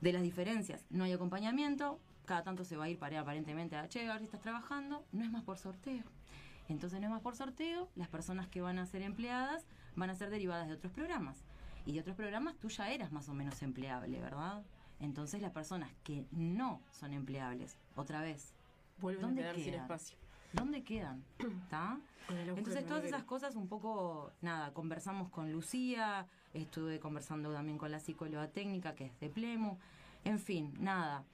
[0.00, 3.88] de las diferencias, no hay acompañamiento, cada tanto se va a ir para aparentemente a,
[3.88, 6.04] che, a ver si estás trabajando, no es más por sorteo.
[6.68, 10.14] Entonces no es más por sorteo, las personas que van a ser empleadas van a
[10.14, 11.44] ser derivadas de otros programas.
[11.86, 14.62] Y de otros programas tú ya eras más o menos empleable, ¿verdad?
[15.00, 18.52] Entonces las personas que no son empleables, otra vez,
[18.98, 19.80] Vuelven a ¿dónde sin quedan?
[19.82, 20.18] espacio.
[20.52, 21.24] ¿Dónde quedan?
[21.38, 21.98] ¿Está?
[22.28, 28.00] Entonces todas esas cosas un poco, nada, conversamos con Lucía, estuve conversando también con la
[28.00, 29.78] psicóloga técnica que es de Plemu,
[30.24, 31.24] en fin, nada.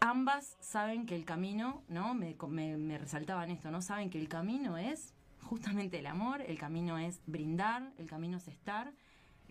[0.00, 2.12] Ambas saben que el camino, ¿no?
[2.14, 3.82] Me, me, me resaltaban esto, ¿no?
[3.82, 8.48] Saben que el camino es justamente el amor, el camino es brindar, el camino es
[8.48, 8.92] estar,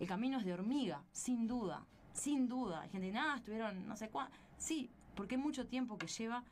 [0.02, 2.80] el camino es de hormiga, sin duda, sin duda.
[2.80, 4.36] Hay gente, nada, estuvieron no sé cuánto.
[4.58, 6.42] Sí, porque hay mucho tiempo que lleva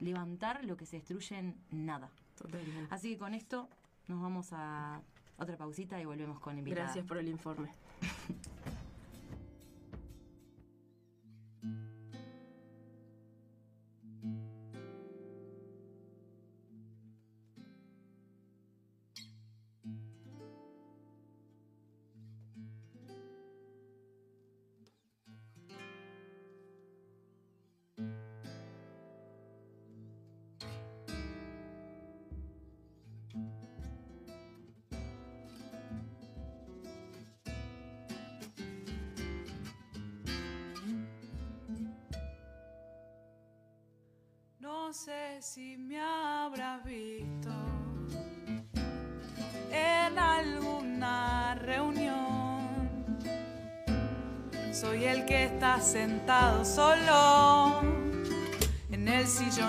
[0.00, 2.10] levantar lo que se destruye en nada.
[2.36, 2.94] Totalmente.
[2.94, 3.70] Así que con esto
[4.08, 5.00] nos vamos a
[5.38, 6.84] otra pausita y volvemos con invitada.
[6.84, 7.72] Gracias por el informe.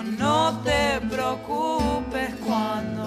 [0.02, 3.06] No te preocupes cuando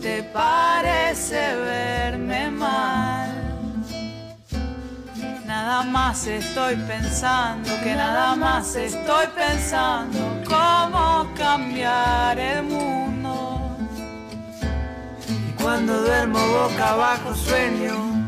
[0.00, 3.30] te parece verme mal.
[5.46, 13.76] Nada más estoy pensando, que nada más estoy pensando cómo cambiar el mundo.
[15.28, 18.24] Y cuando duermo boca abajo sueño.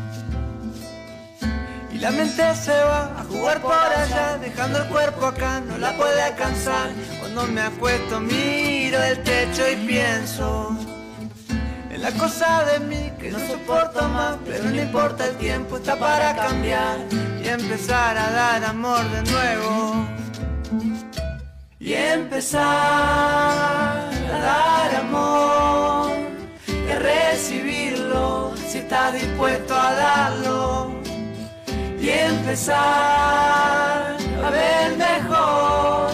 [1.91, 6.21] Y la mente se va jugar por allá, dejando el cuerpo acá, no la puede
[6.21, 6.89] alcanzar.
[7.19, 10.75] Cuando me acuesto miro el techo y pienso
[11.89, 15.97] en la cosa de mí que no soporto más, pero no importa el tiempo, está
[15.97, 16.97] para cambiar
[17.43, 20.07] y empezar a dar amor de nuevo.
[21.79, 24.76] Y empezar a dar
[32.57, 36.09] empezar a ver mejor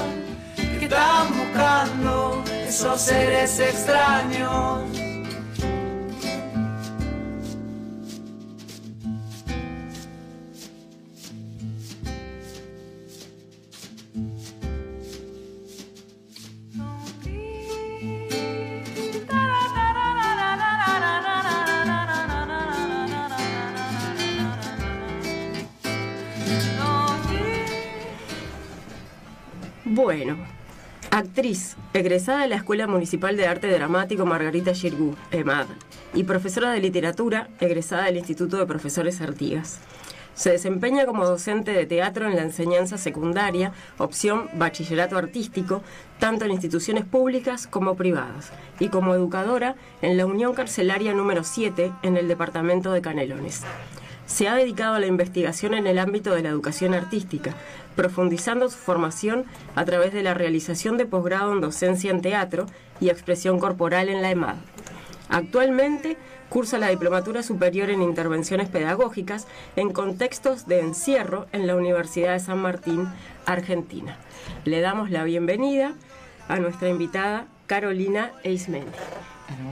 [0.78, 5.03] que están buscando esos seres extraños.
[30.04, 30.36] Bueno,
[31.12, 35.68] actriz, egresada de la Escuela Municipal de Arte Dramático Margarita Girgú, EMAD,
[36.14, 39.80] y profesora de literatura, egresada del Instituto de Profesores Artigas.
[40.36, 45.82] Se desempeña como docente de teatro en la enseñanza secundaria, opción bachillerato artístico,
[46.20, 51.94] tanto en instituciones públicas como privadas, y como educadora en la Unión Carcelaria número 7
[52.02, 53.62] en el departamento de Canelones.
[54.26, 57.56] Se ha dedicado a la investigación en el ámbito de la educación artística,
[57.96, 62.66] profundizando su formación a través de la realización de posgrado en docencia en teatro
[63.00, 64.56] y expresión corporal en la EMAD.
[65.30, 66.18] Actualmente
[66.50, 72.40] cursa la Diplomatura Superior en Intervenciones Pedagógicas en contextos de encierro en la Universidad de
[72.40, 73.08] San Martín,
[73.46, 74.18] Argentina.
[74.64, 75.94] Le damos la bienvenida
[76.48, 78.92] a nuestra invitada Carolina Eismendi.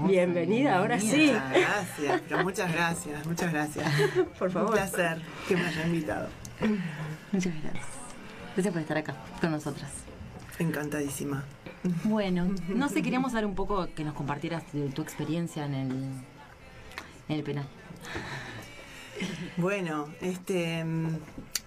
[0.08, 1.32] Bienvenida, ahora sí.
[1.32, 3.88] Muchas gracias, pero muchas gracias, muchas gracias.
[4.40, 4.70] Por favor.
[4.70, 6.30] Un placer que me haya invitado.
[7.32, 8.01] Muchas gracias.
[8.54, 9.90] Gracias por estar acá con nosotras.
[10.60, 11.44] Encantadísima.
[12.04, 15.92] Bueno, no sé, queríamos dar un poco que nos compartieras de tu experiencia en el,
[17.30, 17.66] en el penal.
[19.58, 21.18] Bueno, este, mm,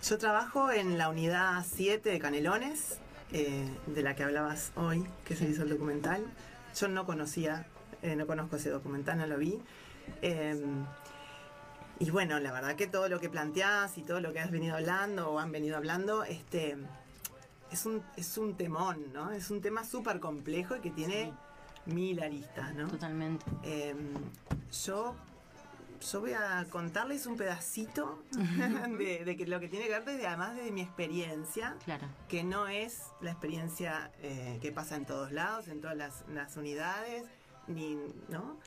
[0.09, 2.99] yo trabajo en la unidad 7 de Canelones,
[3.33, 6.25] eh, de la que hablabas hoy, que se hizo el documental.
[6.79, 7.67] Yo no conocía,
[8.03, 9.61] eh, no conozco ese documental, no lo vi.
[10.21, 10.61] Eh,
[11.99, 14.75] y bueno, la verdad que todo lo que planteás y todo lo que has venido
[14.77, 16.77] hablando o han venido hablando, este,
[17.71, 19.31] es un, es un temón, ¿no?
[19.31, 21.33] Es un tema súper complejo y que tiene
[21.87, 22.89] mil aristas, ¿no?
[22.89, 23.45] Totalmente.
[23.63, 23.95] Eh,
[24.85, 25.15] yo,
[26.13, 28.23] yo voy a contarles un pedacito
[28.99, 32.07] de, de que lo que tiene que ver desde, además de mi experiencia, Claro.
[32.29, 36.57] que no es la experiencia eh, que pasa en todos lados, en todas las, las
[36.57, 37.25] unidades,
[37.67, 37.97] ni,
[38.29, 38.59] ¿no?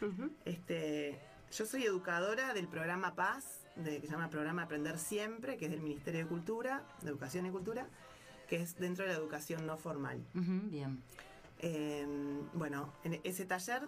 [0.46, 1.20] Este,
[1.52, 5.72] yo soy educadora del programa Paz, de, que se llama Programa Aprender Siempre, que es
[5.72, 7.88] del Ministerio de Cultura, de Educación y Cultura,
[8.48, 10.24] que es dentro de la educación no formal.
[10.34, 11.02] Bien.
[11.60, 12.06] Eh,
[12.54, 13.84] bueno, en ese taller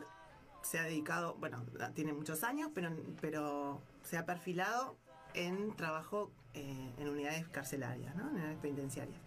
[0.63, 2.91] se ha dedicado, bueno, tiene muchos años, pero,
[3.21, 4.97] pero se ha perfilado
[5.33, 8.23] en trabajo eh, en unidades carcelarias, ¿no?
[8.23, 9.19] en unidades penitenciarias.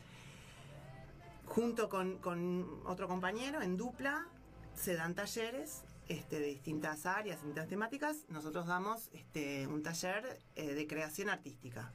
[1.47, 4.27] Junto con, con otro compañero, en dupla,
[4.75, 8.25] se dan talleres este, de distintas áreas, distintas temáticas.
[8.29, 11.93] Nosotros damos este, un taller eh, de creación artística.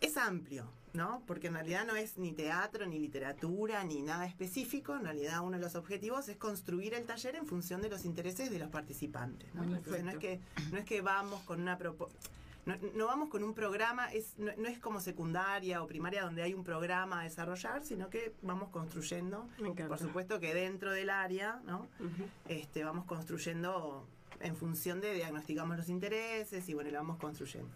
[0.00, 1.22] Es amplio, ¿no?
[1.26, 4.94] Porque en realidad no es ni teatro, ni literatura, ni nada específico.
[4.94, 8.50] En realidad uno de los objetivos es construir el taller en función de los intereses
[8.50, 9.54] de los participantes.
[9.54, 9.62] ¿no?
[9.62, 10.40] Entonces no es que,
[10.72, 12.18] no es que vamos con una propuesta.
[12.66, 16.42] No, no vamos con un programa, es, no, no es como secundaria o primaria donde
[16.42, 21.10] hay un programa a desarrollar, sino que vamos construyendo, Me por supuesto que dentro del
[21.10, 21.86] área, ¿no?
[22.48, 24.06] este, vamos construyendo
[24.40, 27.70] en función de diagnosticamos los intereses y bueno, lo vamos construyendo.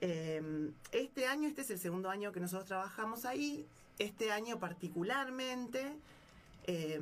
[0.00, 3.66] Eh, este año, este es el segundo año que nosotros trabajamos ahí.
[3.98, 5.96] Este año particularmente
[6.66, 7.00] eh,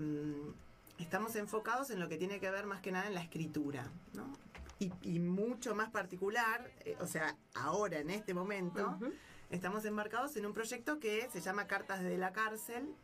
[0.98, 4.43] estamos enfocados en lo que tiene que ver más que nada en la escritura, ¿no?
[4.84, 8.98] Y, y mucho más particular, eh, o sea, ahora en este momento,
[9.48, 12.94] estamos embarcados en un proyecto que se llama Cartas de la Cárcel,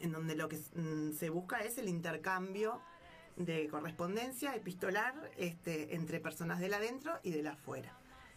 [0.00, 2.82] en donde lo que mm, se busca es el intercambio
[3.36, 7.96] de correspondencia epistolar este, entre personas del adentro y del afuera.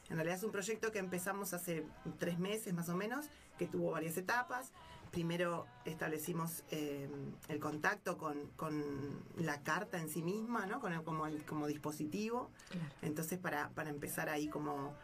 [0.09, 1.85] En realidad es un proyecto que empezamos hace
[2.19, 3.25] tres meses más o menos,
[3.57, 4.71] que tuvo varias etapas.
[5.11, 7.09] Primero establecimos eh,
[7.49, 8.81] el contacto con, con
[9.37, 10.79] la carta en sí misma, ¿no?
[10.79, 12.49] con el- como, el- como dispositivo.
[13.01, 14.95] Entonces para, para empezar ahí como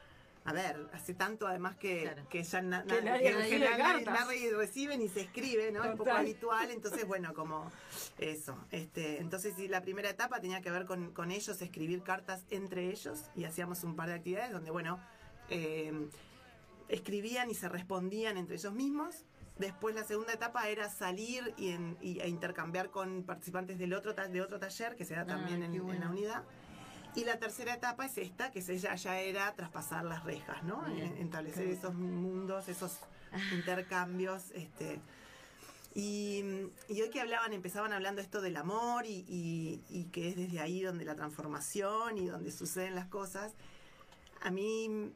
[0.45, 3.77] a ver, hace tanto además que, que ya na- Que na- nadie que recibe nadie-
[4.05, 4.13] cartas.
[4.27, 5.83] nadie recibe ni se escribe, ¿no?
[5.83, 7.69] Es poco habitual, entonces bueno, como
[8.17, 8.55] eso.
[8.71, 12.89] Este, entonces sí, la primera etapa tenía que ver con, con ellos, escribir cartas entre
[12.89, 15.01] ellos y hacíamos un par de actividades donde, bueno,
[15.49, 15.91] eh,
[16.87, 19.25] escribían y se respondían entre ellos mismos.
[19.59, 24.13] Después la segunda etapa era salir y, en- y- e intercambiar con participantes del otro,
[24.13, 26.05] de otro taller que se da también en, qué en bueno.
[26.05, 26.43] la unidad.
[27.15, 30.83] Y la tercera etapa es esta, que se- ya, ya era traspasar las rejas, ¿no?
[30.83, 31.07] Bien.
[31.17, 32.97] En- Establecer esos mundos, esos
[33.53, 34.51] intercambios.
[34.51, 34.99] Este,
[35.95, 36.43] y,
[36.89, 40.59] y hoy que hablaban, empezaban hablando esto del amor y, y- y que es desde
[40.59, 43.53] ahí donde la transformación y donde suceden las cosas.
[44.41, 45.11] A mí,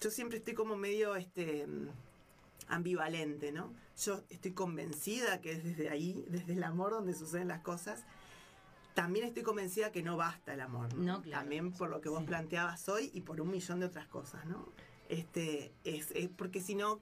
[0.00, 1.66] yo siempre estoy como medio este,
[2.68, 3.74] ambivalente, ¿no?
[3.96, 8.04] Yo estoy convencida que es desde ahí, desde el amor donde suceden las cosas.
[8.94, 11.18] También estoy convencida que no basta el amor, ¿no?
[11.18, 11.42] No, claro.
[11.42, 14.72] También por lo que vos planteabas hoy y por un millón de otras cosas, ¿no?
[15.08, 17.00] Este, es, es porque si no,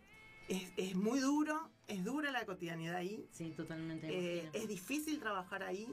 [0.49, 3.27] es, es muy duro, es dura la cotidianidad ahí.
[3.33, 4.09] Sí, totalmente.
[4.09, 5.89] Eh, es difícil trabajar ahí,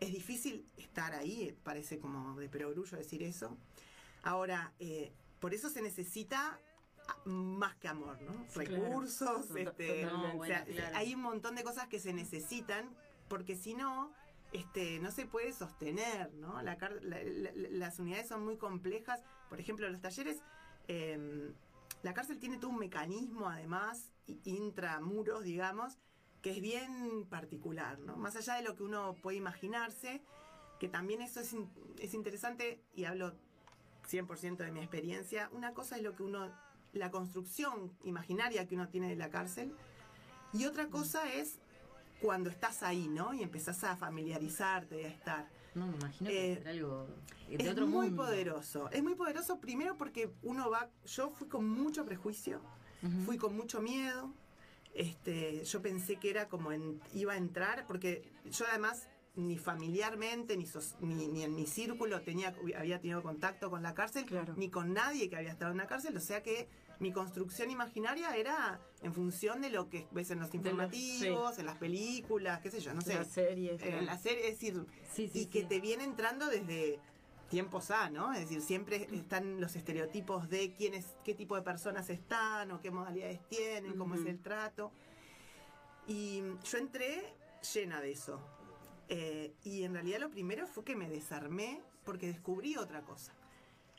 [0.00, 3.56] es difícil estar ahí, eh, parece como de perogrullo decir eso.
[4.22, 6.58] Ahora, eh, por eso se necesita
[7.24, 8.46] más que amor, ¿no?
[8.52, 8.70] Claro.
[8.70, 10.96] Recursos, este, o sea, claro.
[10.96, 12.88] hay un montón de cosas que se necesitan,
[13.28, 14.12] porque si no,
[14.52, 16.60] este, no se puede sostener, ¿no?
[16.62, 19.22] La car- la- la- la- las unidades son muy complejas.
[19.48, 20.38] Por ejemplo, los talleres,
[20.88, 21.52] eh,
[22.02, 24.10] la cárcel tiene todo un mecanismo, además,
[24.44, 25.98] intramuros, digamos,
[26.42, 28.16] que es bien particular, ¿no?
[28.16, 30.22] Más allá de lo que uno puede imaginarse,
[30.78, 33.34] que también eso es, in- es interesante, y hablo
[34.08, 36.50] 100% de mi experiencia, una cosa es lo que uno,
[36.92, 39.72] la construcción imaginaria que uno tiene de la cárcel,
[40.52, 41.58] y otra cosa es
[42.20, 43.32] cuando estás ahí, ¿no?
[43.32, 45.48] Y empezás a familiarizarte, a estar.
[45.74, 47.06] No, me imagino Eh, que será algo
[47.48, 48.24] de es otro muy mundo.
[48.24, 48.90] poderoso.
[48.90, 50.90] Es muy poderoso primero porque uno va.
[51.06, 52.60] Yo fui con mucho prejuicio,
[53.24, 54.32] fui con mucho miedo.
[54.92, 60.56] Este, yo pensé que era como en- iba a entrar, porque yo además ni familiarmente
[60.56, 64.26] ni, sos- ni, ni en mi círculo tenía había tenido contacto con la cárcel,
[64.56, 66.68] ni con nadie que había estado en la cárcel, o sea que
[67.00, 71.60] mi construcción imaginaria era en función de lo que ves en los informativos, sí.
[71.60, 73.14] en las películas, qué sé yo, no sé.
[73.14, 74.02] Las series, En claro.
[74.04, 74.86] las series, es decir,
[75.34, 77.00] y que te viene entrando desde
[77.48, 78.32] tiempos A, ¿no?
[78.32, 82.90] Es decir, siempre están los estereotipos de quiénes, qué tipo de personas están o qué
[82.90, 84.92] modalidades tienen, cómo es el trato.
[86.06, 87.34] Y yo entré
[87.74, 88.40] llena de eso.
[89.08, 93.32] Eh, y en realidad lo primero fue que me desarmé porque descubrí otra cosa.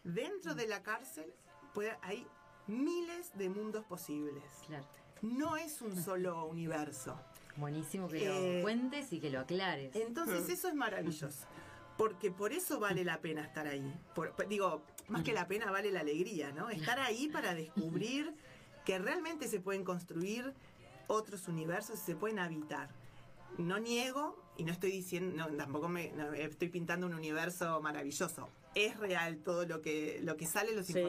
[0.03, 1.33] Dentro de la cárcel
[1.73, 2.25] puede- hay
[2.67, 4.43] miles de mundos posibles.
[4.67, 4.85] Claro.
[5.21, 7.15] No es un solo universo.
[7.57, 9.95] Buenísimo que Eh, lo cuentes y que lo aclares.
[9.95, 11.45] Entonces eso es maravilloso.
[11.97, 13.93] Porque por eso vale la pena estar ahí.
[14.15, 16.69] Por- digo, más que la pena vale la alegría, ¿no?
[16.69, 18.33] Estar ahí para descubrir
[18.85, 20.53] que realmente se pueden construir
[21.07, 22.89] otros universos y se pueden habitar.
[23.57, 28.49] No niego y no estoy diciendo, no, tampoco me no, estoy pintando un universo maravilloso.
[28.73, 31.01] Es real todo lo que, lo que sale en los Sí, sí.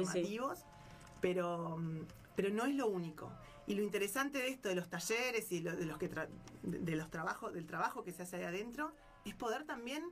[1.22, 2.00] Pero, mm,
[2.36, 3.32] pero no es lo único.
[3.66, 6.28] Y lo interesante de esto, de los talleres y lo- de los que tra-
[6.62, 8.92] de, de los trabajos, del trabajo que se hace ahí adentro,
[9.24, 10.04] es poder también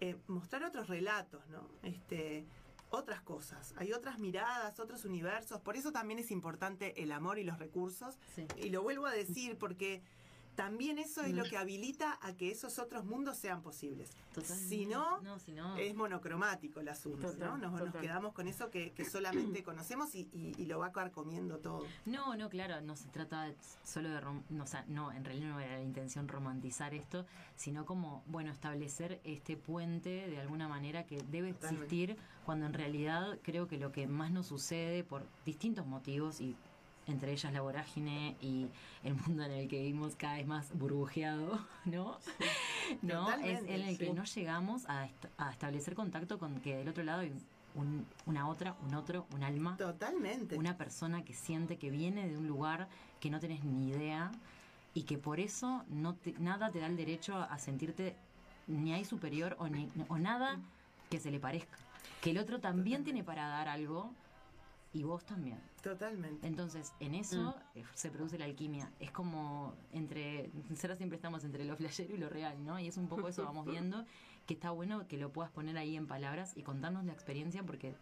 [0.00, 1.68] eh, mostrar otros relatos, ¿no?
[1.82, 2.44] Este,
[2.90, 3.72] otras cosas.
[3.78, 5.60] Hay otras miradas, otros universos.
[5.60, 8.18] Por eso también es importante el amor y los recursos.
[8.56, 10.02] Y lo vuelvo a decir porque
[10.54, 14.10] también eso es lo que habilita a que esos otros mundos sean posibles.
[14.34, 14.68] Totalmente.
[14.68, 15.76] Si no, No, si no.
[15.76, 17.70] es monocromático el asunto, Total, ¿no?
[17.70, 21.86] Nos, quedamos con eso que, que solamente conocemos y, y- y lo va carcomiendo todo.
[22.04, 23.52] No, no, claro, no se trata
[23.84, 24.20] solo de...
[24.20, 27.24] rom- no, o sea, no, en realidad no era la intención romantizar esto,
[27.56, 31.84] sino como, bueno, establecer este puente de alguna manera que debe Totalmente.
[31.86, 36.56] existir cuando en realidad creo que lo que más nos sucede por distintos motivos y
[37.06, 38.66] entre ellas la vorágine y
[39.02, 42.18] el mundo en el que vivimos cada vez más burbujeado, ¿no?
[43.02, 43.30] ¿No?
[43.34, 44.12] Es en el que sí.
[44.12, 47.32] no llegamos a, est- a establecer contacto con que del otro lado hay
[47.74, 49.76] un- una otra, un otro, un alma.
[49.76, 50.56] Totalmente.
[50.56, 52.88] Una persona que siente que viene de un lugar
[53.20, 54.30] que no tenés ni idea
[54.94, 58.14] y que por eso no te- nada te da el derecho a, sentirte
[58.68, 60.58] ni ahí superior o, ni, o nada
[61.10, 61.78] que se le parezca.
[62.20, 64.12] Que el otro también tiene para dar algo
[64.92, 65.58] y vos también.
[65.82, 66.46] Totalmente.
[66.46, 68.90] Entonces, en eso eh, se produce la alquimia.
[69.00, 70.48] Es como entre.
[70.70, 72.78] Nosotros siempre estamos entre lo flashero y lo real, ¿no?
[72.78, 74.04] Y es un poco eso, vamos viendo,
[74.46, 77.96] que está bueno que lo puedas poner ahí en palabras y contarnos la experiencia, porque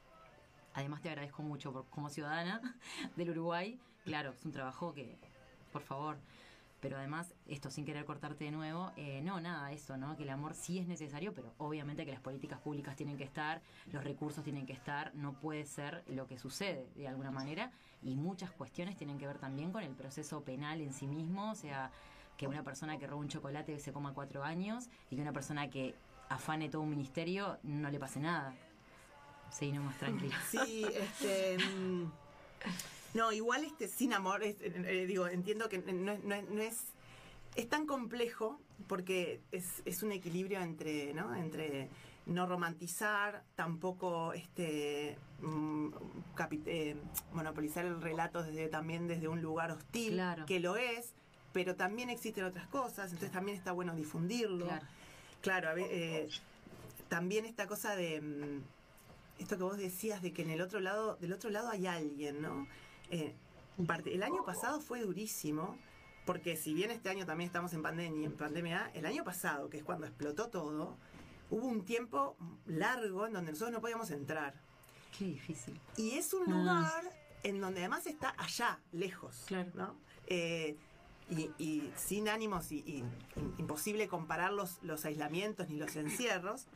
[0.75, 2.61] además te agradezco mucho por, como ciudadana
[3.17, 3.81] del Uruguay.
[4.05, 5.17] Claro, es un trabajo que,
[5.73, 6.19] por favor.
[6.81, 10.17] Pero además, esto sin querer cortarte de nuevo, eh, no, nada, eso, ¿no?
[10.17, 13.61] Que el amor sí es necesario, pero obviamente que las políticas públicas tienen que estar,
[13.93, 17.71] los recursos tienen que estar, no puede ser lo que sucede de alguna manera.
[18.03, 21.55] Y muchas cuestiones tienen que ver también con el proceso penal en sí mismo, o
[21.55, 21.91] sea,
[22.39, 25.69] que una persona que roba un chocolate se coma cuatro años y que una persona
[25.69, 25.95] que
[26.31, 28.55] afane todo un ministerio no le pase nada.
[29.51, 30.37] Sí, no más tranquila.
[30.49, 31.59] Sí, este.
[33.15, 36.49] No, igual este sin amor, es- eh, eh, digo, entiendo que no, es- no es-
[36.49, 36.79] no es.
[37.57, 41.35] Es tan complejo porque es, es un equilibrio entre, ¿no?
[41.35, 41.89] Entre
[42.27, 45.89] no romantizar, tampoco este mm,
[46.67, 46.97] eh,
[47.33, 50.47] monopolizar el relato desde también desde un lugar hostil, Claro.
[50.47, 51.13] que lo es,
[51.53, 54.67] pero también existen otras cosas, entonces también está bueno difundirlo.
[54.67, 54.87] Claro.
[55.41, 56.29] Claro, a ver, eh,
[57.09, 58.63] también esta cosa de mm,
[59.43, 62.43] esto que vos decías de que en el otro lado, del otro lado hay alguien,
[62.43, 62.69] ¿no?
[63.11, 63.35] Eh,
[64.07, 65.77] el año pasado fue durísimo,
[66.27, 69.79] porque si bien este año también estamos en pandemia, en pandemia, el año pasado, que
[69.79, 70.97] es cuando explotó todo,
[71.51, 72.37] hubo un tiempo
[72.67, 74.55] largo en donde nosotros no podíamos entrar.
[75.17, 75.81] Qué difícil.
[75.97, 77.03] Y es un lugar
[77.43, 79.97] en donde además está allá, lejos, ¿no?
[80.27, 80.77] Eh,
[81.31, 83.05] y, y sin ánimos y, y
[83.59, 86.67] imposible comparar los, los aislamientos ni los encierros,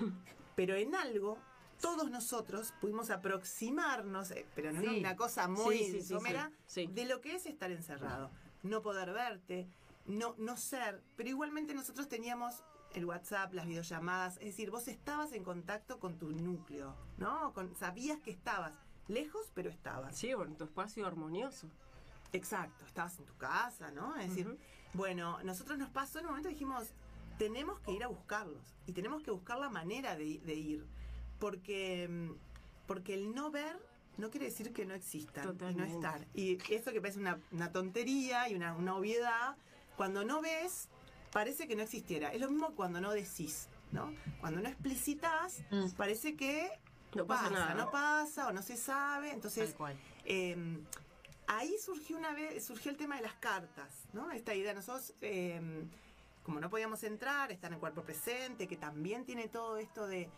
[0.56, 1.38] pero en algo
[1.80, 5.00] todos nosotros pudimos aproximarnos, eh, pero no Sí.
[5.00, 8.30] una cosa muy Sí, somera, de lo que es estar encerrado,
[8.62, 9.68] no poder verte,
[10.06, 12.62] no, no ser, pero igualmente nosotros teníamos
[12.94, 17.52] el WhatsApp, las videollamadas, es decir, vos estabas en contacto con tu núcleo, ¿no?
[17.52, 18.72] Con, sabías que estabas
[19.08, 20.16] lejos, pero estabas.
[20.16, 21.68] Sí, en tu espacio armonioso.
[22.32, 24.16] Exacto, estabas en tu casa, ¿no?
[24.16, 24.58] Es decir,
[24.92, 26.84] bueno, nosotros nos pasó en un momento dijimos,
[27.38, 30.86] tenemos que ir a buscarlos y tenemos que buscar la manera de, de ir,
[31.38, 32.30] porque, mm,
[32.86, 33.76] porque el no ver
[34.16, 36.24] no quiere decir que no existan y no estar.
[36.34, 39.56] Y eso que parece una, una tontería y una, una obviedad,
[39.96, 40.88] cuando no ves,
[41.32, 42.32] parece que no existiera.
[42.32, 44.12] Es lo mismo cuando no decís, ¿no?
[44.40, 45.62] Cuando no explicitas,
[45.96, 46.70] parece que
[47.14, 47.74] No pasa nada.
[47.74, 49.32] no pasa o no se sabe.
[49.32, 49.74] Entonces,
[50.24, 50.78] eh,
[51.48, 54.30] ahí surgió una vez, surgió el tema de las cartas, ¿no?
[54.30, 55.60] Esta idea, nosotros, eh,
[56.44, 60.28] como no podíamos entrar, estar en el cuerpo presente, que también tiene todo esto de,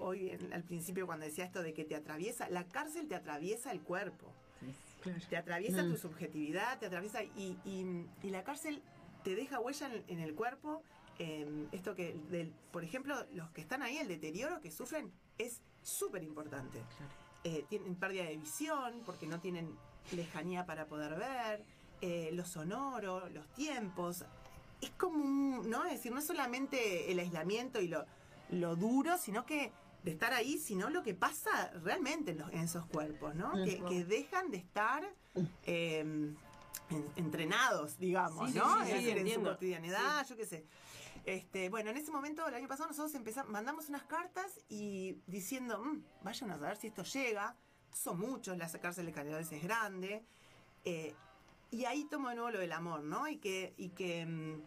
[0.00, 3.72] hoy en- al principio cuando decía esto de que te atraviesa, la cárcel te atraviesa
[3.72, 4.32] el cuerpo,
[5.28, 5.90] te atraviesa Mm.
[5.90, 8.82] tu subjetividad, te atraviesa, y, y- y la cárcel
[9.22, 10.82] te deja huella en, en el cuerpo,
[11.18, 15.60] eh, esto que, del, por ejemplo, los que están ahí, el deterioro que sufren es
[15.82, 16.80] súper importante
[17.46, 19.76] eh, tienen pérdida de visión porque no tienen
[20.12, 21.62] lejanía para poder ver,
[22.00, 24.24] eh, lo sonoro, los tiempos.
[24.80, 25.84] Es como un, ¿no?
[25.84, 28.06] Es decir, no es solamente el aislamiento y lo,
[28.54, 32.60] lo duro, sino que de estar ahí, sino lo que pasa realmente en, los- en
[32.60, 33.52] esos cuerpos, ¿no?
[33.64, 35.02] Que, que dejan de estar
[35.64, 36.36] eh, en-
[37.16, 38.78] entrenados, digamos, Sí, ¿no?
[38.80, 40.66] sí, sí, decir, en su cotidianidad, yo qué sé.
[41.24, 45.82] Este, bueno, en ese momento, el año pasado, nosotros empezamos, mandamos unas cartas y diciendo,
[45.82, 47.56] "Mm, vayan a saber si esto llega.
[47.94, 50.22] Son muchos, la cárcel de Canelones es grande.
[50.84, 51.14] Eh,
[51.70, 53.26] y ahí tomo de nuevo lo del amor, ¿no?
[53.26, 54.62] Y que, y que mm,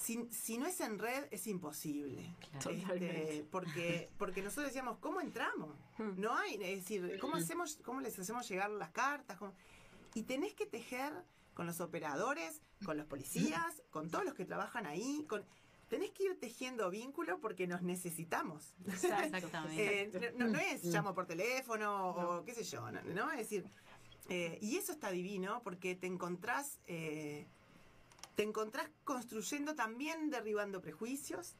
[0.00, 2.34] si, si no es en red, es imposible.
[2.40, 2.70] Claro.
[2.70, 3.46] Este, Totalmente.
[3.50, 5.76] porque, porque nosotros decíamos, ¿cómo entramos?
[6.16, 9.36] No hay, es decir, ¿cómo hacemos, cómo les hacemos llegar las cartas?
[9.38, 9.52] ¿Cómo?
[10.14, 11.12] Y tenés que tejer
[11.54, 15.44] con los operadores, con los policías, con todos los que trabajan ahí, con
[15.88, 18.74] tenés que ir tejiendo vínculo porque nos necesitamos.
[18.86, 19.50] Exactamente.
[19.76, 23.30] Eh, no, no- no es llamo por teléfono o qué sé yo, no, ¿no?
[23.32, 23.68] Es decir,
[24.28, 27.48] eh, y eso está divino porque te encontrás, eh,
[28.36, 31.56] te encontrás construyendo también derribando prejuicios.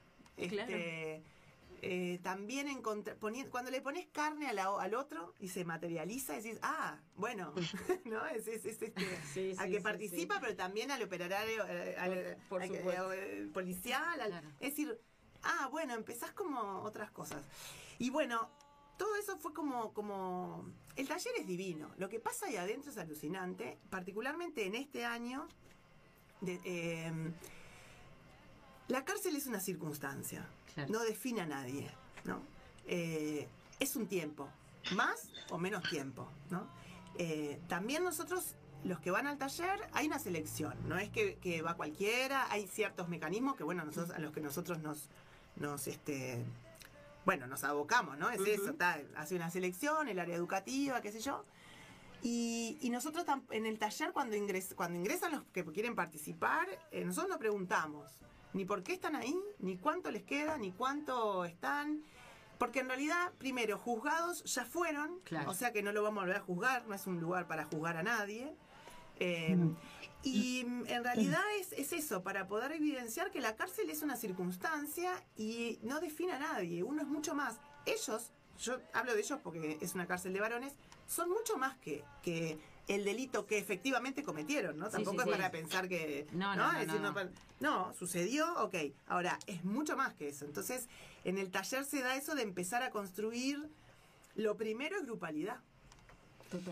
[0.49, 0.73] Claro.
[0.75, 1.23] este,
[1.83, 6.99] eh, también cuando le pones carne a la- al otro y se materializa, decís, ah,
[7.17, 7.53] bueno,
[8.07, 8.25] ¿no?
[8.27, 8.95] Es, es- es este,
[9.35, 14.43] Sí, sí, que sí, participa, pero también al operario, eh, al, Por eh, policial, al-
[14.61, 14.99] es decir,
[15.43, 17.43] ah, bueno, empezás como otras cosas.
[17.99, 18.49] Y bueno,
[18.97, 20.67] todo eso fue como, como,
[20.97, 25.49] el taller es divino, lo que pasa ahí adentro es alucinante, particularmente en este año,
[26.41, 27.13] de, eh,
[28.89, 30.47] la cárcel es una circunstancia,
[30.89, 31.91] no define a nadie,
[32.25, 32.41] ¿no?
[32.87, 33.47] Eh,
[33.79, 34.49] es un tiempo,
[34.97, 36.67] más o menos tiempo, ¿no?
[37.19, 41.63] Eh, también nosotros, los que van al taller, hay una selección, no es que, que
[41.63, 45.09] va cualquiera, hay ciertos mecanismos que, bueno, nosotros, a los que nosotros nos,
[45.57, 46.43] nos este,
[47.25, 48.31] bueno, nos abocamos, ¿no?
[48.31, 48.75] Es eso,
[49.15, 51.45] hace una selección, el área educativa, qué sé yo.
[52.23, 57.05] Y, y nosotros en el taller, cuando, ingres, cuando ingresan los que quieren participar, eh,
[57.05, 58.11] nosotros no preguntamos
[58.53, 62.03] ni por qué están ahí, ni cuánto les queda, ni cuánto están.
[62.59, 65.51] Porque en realidad, primero, juzgados ya fueron, Claro.
[65.51, 67.65] o sea que no lo vamos a volver a juzgar, no es un lugar para
[67.65, 68.55] juzgar a nadie.
[69.19, 69.57] Eh,
[70.23, 74.17] Y mm, en realidad es, es eso, para poder evidenciar que la cárcel es una
[74.17, 77.59] circunstancia y no define a nadie, uno es mucho más.
[77.87, 80.75] Ellos, yo hablo de ellos porque es una cárcel de varones,
[81.11, 82.57] son mucho más que, que
[82.87, 84.87] el delito que efectivamente cometieron, ¿no?
[84.87, 85.31] Sí, Tampoco sí, es sí.
[85.31, 86.27] para pensar que...
[86.33, 87.31] No, no, no,
[87.61, 87.95] no.
[87.95, 88.75] sucedió, ok.
[89.07, 90.45] Ahora, es mucho más que eso.
[90.45, 90.89] Entonces,
[91.25, 93.69] en el taller se da eso de empezar a construir,
[94.37, 95.59] lo primero es grupalidad.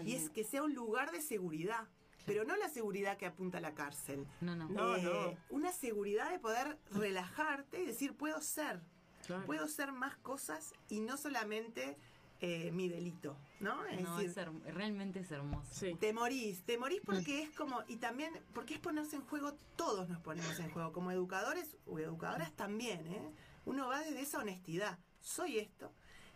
[0.04, 1.86] Y es que sea un lugar de seguridad.
[2.26, 4.26] Pero no la seguridad que apunta a la cárcel.
[4.40, 4.68] No, no.
[4.68, 5.36] No, Eh, no.
[5.50, 8.80] Una seguridad de poder relajarte y decir, puedo ser.
[9.26, 9.44] Claro.
[9.46, 11.96] Puedo ser más cosas y no solamente
[12.40, 13.84] eh, mi delito, ¿no?
[13.86, 15.86] Es No, decir, es realmente es hermoso.
[15.98, 20.08] te morís, te morís porque es como, y también, porque es ponerse en juego, todos
[20.08, 23.30] nos ponemos en juego, como educadores o educadoras también, ¿eh?
[23.66, 25.92] Uno va desde esa honestidad, soy esto.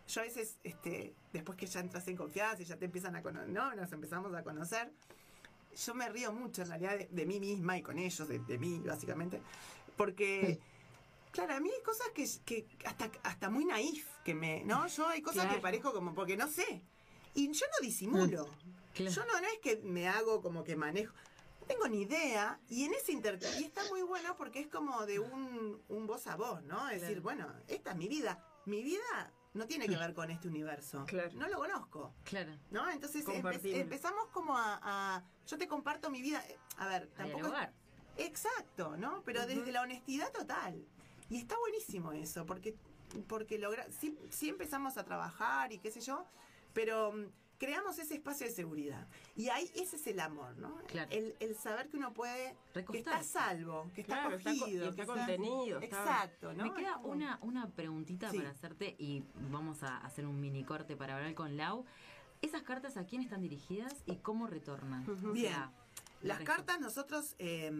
[0.07, 3.23] Yo a veces, este, después que ya entras en confianza y ya te empiezan a
[3.23, 3.73] conocer, ¿no?
[3.73, 4.91] Nos empezamos a conocer,
[5.85, 8.57] yo me río mucho en realidad de, de mí misma y con ellos, de, de
[8.57, 9.41] mí básicamente,
[9.95, 10.59] porque...
[11.33, 14.87] Claro, a mí hay cosas que, que hasta, hasta muy naif que me, ¿no?
[14.87, 15.55] Yo hay cosas Claro.
[15.57, 16.81] que parezco como porque no sé.
[17.33, 18.47] Y yo no disimulo.
[18.95, 21.13] Yo no, no es que me hago como que manejo.
[21.61, 22.59] No tengo ni idea.
[22.69, 26.35] Y en ese intercambio, está muy bueno porque es como de un, un voz a
[26.35, 26.87] voz, ¿no?
[26.89, 28.45] Es decir, bueno, esta es mi vida.
[28.65, 31.05] Mi vida no tiene que ver con este universo.
[31.33, 32.13] No lo conozco.
[32.23, 32.51] Claro.
[32.69, 32.87] ¿No?
[32.91, 36.45] Entonces empe- empezamos como a, a- Yo te comparto mi vida.
[36.47, 37.37] Eh, A ver, tampoco.
[37.39, 37.73] dialogar.
[38.17, 39.23] Exacto, ¿no?
[39.25, 40.85] Pero desde la honestidad total.
[41.33, 42.75] Y está buenísimo eso, porque,
[43.27, 46.25] porque logra, sí, sí empezamos a trabajar y qué sé yo,
[46.73, 47.25] pero mm,
[47.57, 49.07] creamos ese espacio de seguridad.
[49.35, 50.75] Y ahí ese es el amor, ¿no?
[50.87, 51.09] Claro.
[51.11, 53.29] El, el saber que uno puede, que está a Recostarse.
[53.29, 54.85] salvo, que está Claro, está co- acogido.
[54.85, 56.63] y está que contenido, está- Exacto, ¿no?
[56.65, 58.37] Me queda una, una preguntita Sí.
[58.37, 61.85] para hacerte y vamos a hacer un mini corte para hablar con Lau.
[62.43, 65.03] ¿Esas cartas a quién están dirigidas y cómo retornan?
[65.09, 65.51] O Bien.
[65.53, 65.71] sea,
[66.21, 67.71] Las la cartas nosotros eh,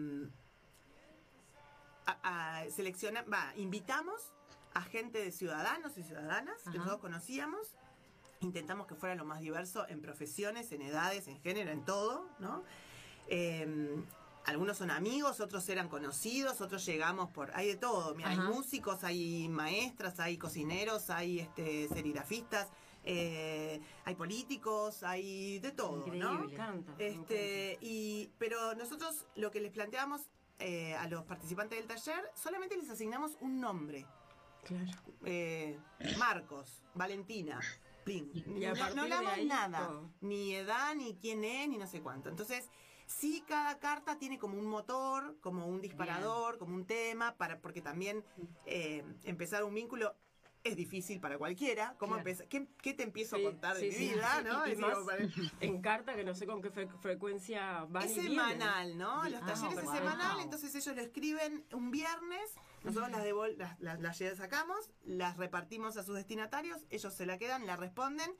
[2.06, 4.20] a- a- selecciona- va, invitamos
[4.74, 7.74] a gente de ciudadanos y ciudadanas que nosotros conocíamos.
[8.40, 12.62] Intentamos que fuera lo más diverso en profesiones, en edades, en género, en todo, ¿no?
[13.28, 13.96] Eh,
[14.46, 17.50] algunos son amigos, otros eran conocidos, otros llegamos por...
[17.56, 18.14] Hay de todo.
[18.14, 22.68] Mira, hay músicos, hay maestras, hay cocineros, hay este, serigrafistas,
[23.04, 26.14] eh, hay políticos, hay de todo, ¿no?
[26.14, 26.46] Increíble.
[26.46, 30.20] Me encanta, me Este, y, pero nosotros lo que les planteamos
[30.58, 34.06] eh, a los participantes del taller, solamente les asignamos un nombre.
[34.64, 34.92] Claro.
[35.24, 35.78] Eh,
[36.18, 37.60] Marcos, Valentina,
[38.04, 38.30] Plin.
[38.56, 40.10] Y a No, hablamos ahí, nada, todo.
[40.20, 42.28] ni edad, ni quién es, ni no sé cuánto.
[42.30, 42.70] Entonces,
[43.06, 47.82] sí, cada carta tiene como un motor, como un disparador, como un tema, para porque
[47.82, 48.24] también
[48.64, 50.14] eh, empezar un vínculo
[50.64, 51.94] es difícil para cualquiera.
[51.98, 52.24] ¿Cómo Claro.
[52.48, 54.36] ¿Qué, qué te empiezo Sí, a contar de sí, mi sí, vida?
[54.38, 54.66] sí, ¿no?
[54.66, 54.98] y Es más
[55.60, 58.36] en carta que no sé con qué fre- frecuencia van es y vienen.
[58.38, 59.28] semanal, ¿no?
[59.28, 59.94] Los Ah, talleres es wow.
[59.94, 62.50] semanal, entonces ellos lo escriben un viernes,
[62.82, 67.66] nosotros las, devol- las, las, sacamos, las repartimos a sus destinatarios, ellos se la quedan,
[67.66, 68.30] la responden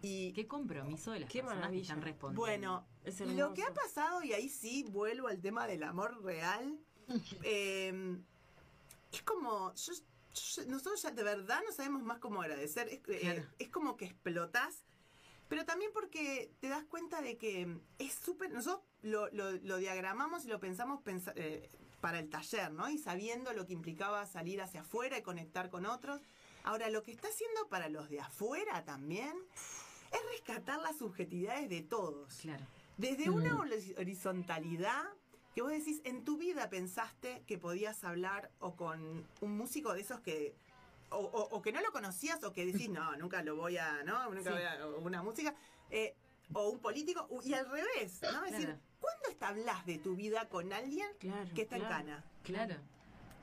[0.00, 0.32] y...
[0.32, 2.40] Qué compromiso de las Qué personas que están respondiendo.
[2.40, 6.78] Bueno, Es lo que ha pasado, y ahí sí vuelvo al tema del amor real,
[7.42, 8.18] eh,
[9.12, 9.74] es como...
[9.74, 9.92] yo-
[10.66, 12.88] nosotros ya de verdad no sabemos más cómo agradecer.
[12.88, 14.84] Es, eh, es como que explotás,
[15.48, 18.50] pero también porque te das cuenta de que es súper...
[18.50, 21.70] Nosotros lo, lo- lo diagramamos y lo pensamos pensa- eh,
[22.00, 22.88] para el taller, ¿no?
[22.90, 26.20] Y sabiendo lo que implicaba salir hacia afuera y conectar con otros.
[26.64, 29.32] Ahora, lo que está haciendo para los de afuera también
[30.12, 32.34] es rescatar las subjetividades de todos.
[32.36, 32.64] Claro.
[32.96, 35.02] Desde una hori- horizontalidad
[35.54, 40.00] que vos decís, en tu vida pensaste que podías hablar o con un músico de
[40.00, 40.54] esos que...
[41.10, 44.02] O, o- o que no lo conocías o que decís, no, nunca lo voy a...
[44.02, 44.56] No, nunca Sí.
[44.56, 44.86] voy a...
[44.86, 45.54] o una música.
[45.90, 46.14] eh,
[46.52, 47.28] o un político.
[47.44, 48.44] Y al revés, ¿no?
[48.44, 48.76] Es decir.
[49.00, 51.94] ¿cuándo hablas de tu vida con alguien Claro, que está claro.
[51.94, 52.24] en cana?
[52.42, 52.76] Claro.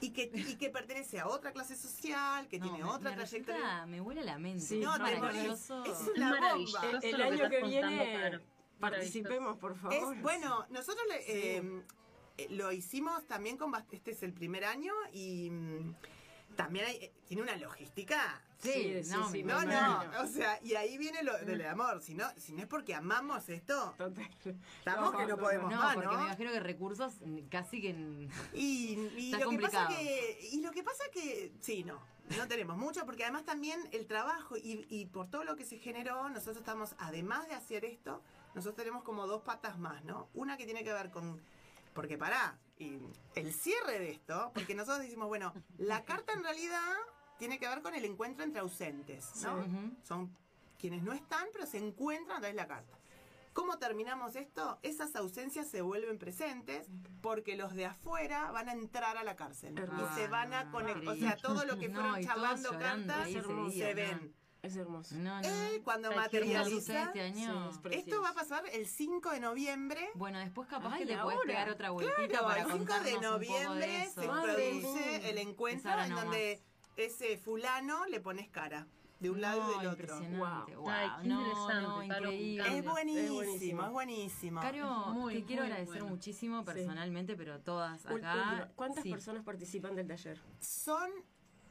[0.02, 3.16] Y que, y que pertenece a otra clase social, que No, tiene me- otra me
[3.18, 3.62] trayectoria.
[3.62, 4.62] resulta- me huele la mente.
[4.66, 5.70] Sí, No, te es.
[5.86, 6.82] Es una bomba.
[7.04, 8.40] El que año que contando, viene claro.
[8.80, 9.94] participemos, por favor.
[10.16, 11.84] Es, bueno, nosotros le- eh,
[12.50, 13.72] lo hicimos también con...
[13.92, 15.96] Este es el primer año y mm,
[16.56, 18.42] también hay- eh, tiene una logística...
[18.60, 22.00] Sí, no, me No, no, o sea, y ahí viene lo del amor.
[22.00, 24.30] Si no, si no es porque amamos esto, Total.
[24.78, 26.18] estamos que no podemos No, más, porque ¿no?
[26.20, 27.16] me imagino que recursos
[27.50, 27.90] casi que...
[27.90, 32.00] en- Y, y Está lo que pasa que y lo que pasa que sí no
[32.38, 35.80] no tenemos mucho porque además también el trabajo y, y por todo lo que se
[35.80, 38.22] generó nosotros estamos además de hacer esto
[38.54, 41.42] nosotros tenemos como dos patas más no una que tiene que ver con
[41.94, 43.00] porque pará y
[43.36, 46.96] el cierre de esto porque nosotros decimos bueno la carta en realidad
[47.38, 49.66] tiene que ver con el encuentro entre ausentes no
[50.04, 50.36] son
[50.80, 52.98] quienes no están pero se encuentran a través de la carta
[53.54, 54.80] ¿Cómo terminamos esto?
[54.82, 56.88] Esas ausencias se vuelven presentes
[57.22, 61.08] porque los de afuera van a entrar a la cárcel y se van a conectar.
[61.10, 64.34] O sea, todo lo que No, fueron charlando llorando cartas se ven.
[64.62, 65.16] Es hermoso.
[65.16, 67.04] No, no, Eh, cuando ¿Sabes qué materializa.
[67.06, 67.72] este año?
[67.90, 70.10] Esto va a pasar el 5 de noviembre.
[70.14, 73.20] Bueno, después capaz Ay, que le podés pegar otra vueltita Claro, para el 5 de
[73.22, 76.62] noviembre se produce el encuentro en donde
[76.96, 78.88] ese fulano le pones cara.
[79.20, 80.20] De un lado y del otro.
[80.20, 80.90] Wow.
[80.90, 82.70] Ay, qué no, interesante, no, Caro, increíble.
[82.72, 84.62] me Es buenísimo, es buenísimo.
[84.62, 86.08] Caro, Muy, te quiero agradecer bueno.
[86.08, 86.66] muchísimo Sí.
[86.66, 88.14] personalmente, pero todas acá.
[88.16, 89.12] última, ¿Cuántas sí.
[89.12, 90.40] personas participan del taller?
[90.60, 91.12] Son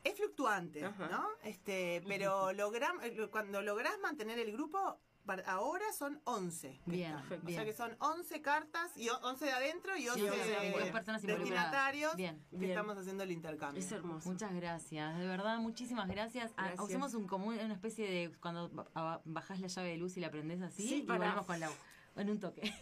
[0.04, 1.26] es fluctuante, ¿no?
[1.42, 6.80] Este, pero logram- eh, cuando lográs mantener el grupo para- ahora son 11.
[6.86, 7.46] que Bien, están.
[7.46, 10.38] O sea que son 11 cartas y o- 11 de adentro y 11 Sí, once
[10.38, 12.42] de de, destinatarios Bien.
[12.50, 12.70] que Bien.
[12.70, 13.80] estamos haciendo el intercambio.
[13.82, 14.28] Es hermoso.
[14.30, 16.50] Muchas gracias, de verdad, muchísimas gracias.
[16.56, 16.80] Ah, Gracias.
[16.80, 20.20] Usemos un común, una especie de cuando ba- ba- bajás la llave de luz y
[20.20, 21.70] la prendés así Sí, y para- volvemos con la
[22.16, 22.72] en un toque.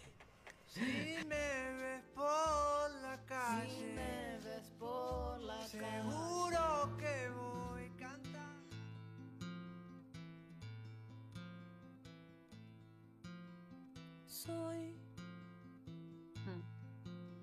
[0.69, 4.39] Si me ves por la calle,
[5.67, 8.75] seguro que voy cantando.
[14.27, 14.95] Soy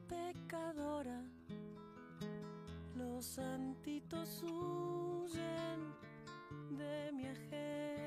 [0.08, 1.20] pecadora,
[2.94, 5.94] los santitos huyen
[6.78, 8.05] de mi agenda.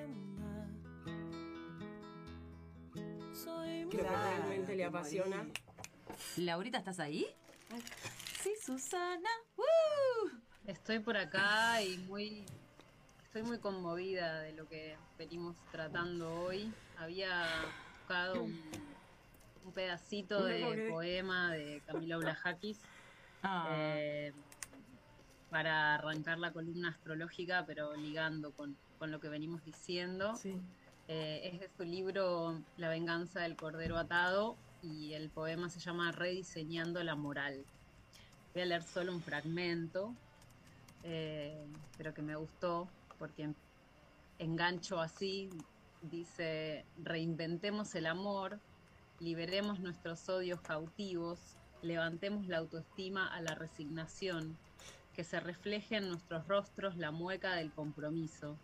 [3.43, 5.45] Soy Que realmente le apasiona.
[6.37, 7.25] Laurita, ¿estás ahí?
[8.41, 9.29] Sí, Susana.
[9.57, 10.31] ¡Woo!
[10.65, 12.45] Estoy por acá y muy
[13.25, 16.73] estoy muy conmovida de lo que venimos tratando hoy.
[16.97, 17.45] Había
[17.99, 18.59] buscado un,
[19.65, 22.79] un pedacito No de poema de Camila Blajakis
[23.41, 23.69] Ah.
[23.71, 24.33] eh,
[25.49, 30.33] para arrancar la columna astrológica, pero ligando con, con lo que venimos diciendo.
[31.11, 36.11] Eh, es de su libro La venganza del cordero atado y el poema se llama
[36.11, 37.65] Rediseñando la moral.
[38.53, 40.13] Voy a leer solo un fragmento,
[41.03, 41.65] eh,
[41.97, 42.87] pero que me gustó
[43.17, 43.49] porque
[44.37, 45.49] engancho así.
[46.03, 48.59] Dice, reinventemos el amor,
[49.19, 51.39] liberemos nuestros odios cautivos,
[51.81, 54.55] levantemos la autoestima a la resignación,
[55.15, 58.59] que se refleje en nuestros rostros la mueca del compromiso,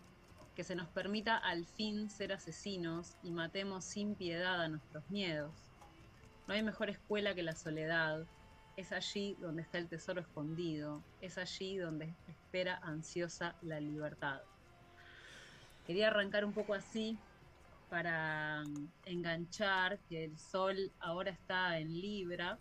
[0.56, 5.51] que se nos permita al fin ser asesinos y matemos sin piedad a nuestros miedos.
[6.47, 8.26] No hay mejor escuela que la soledad,
[8.78, 14.41] es allí donde está el tesoro escondido, es allí donde espera ansiosa la libertad.
[15.88, 17.18] Quería arrancar un poco así
[17.89, 18.64] para
[19.06, 22.58] enganchar que el sol ahora está en Libra.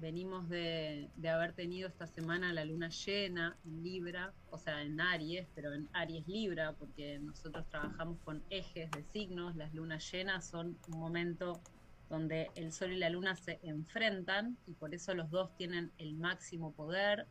[0.00, 5.00] Venimos de, de haber tenido esta semana la luna llena en Libra, o sea, en
[5.00, 9.56] Aries, pero en Aries Libra, porque nosotros trabajamos con ejes de signos.
[9.56, 11.60] Las lunas llenas son un momento
[12.08, 16.14] donde el sol y la luna se enfrentan y por eso los dos tienen el
[16.14, 17.26] máximo poder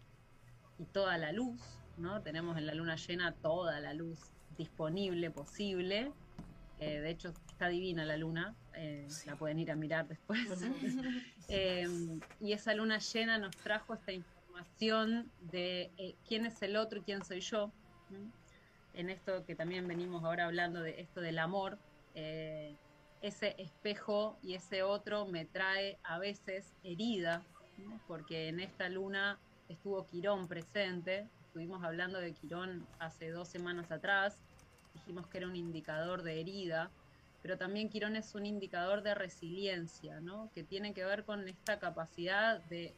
[0.78, 1.62] y toda la luz,
[1.98, 2.22] ¿no?
[2.22, 4.20] Tenemos en la luna llena toda la luz
[4.58, 6.12] disponible, posible.
[6.80, 10.40] Eh, de hecho, está divina la luna, eh, la pueden ir a mirar después.
[11.50, 11.88] Eh,
[12.42, 17.04] y esa luna llena nos trajo esta información de eh, quién es el otro y
[17.04, 17.72] quién soy yo.
[18.94, 21.78] En esto que también venimos ahora hablando de esto del amor,
[22.16, 22.76] eh,
[23.22, 27.42] ese espejo y ese otro me trae a veces herida,
[27.78, 28.02] ¿no?
[28.08, 29.40] porque en esta luna
[29.70, 34.38] estuvo Quirón presente, estuvimos hablando de Quirón hace dos semanas atrás,
[34.96, 36.92] dijimos que era un indicador de herida,
[37.42, 40.52] pero también Quirón es un indicador de resiliencia, ¿no?
[40.54, 42.94] que tiene que ver con esta capacidad de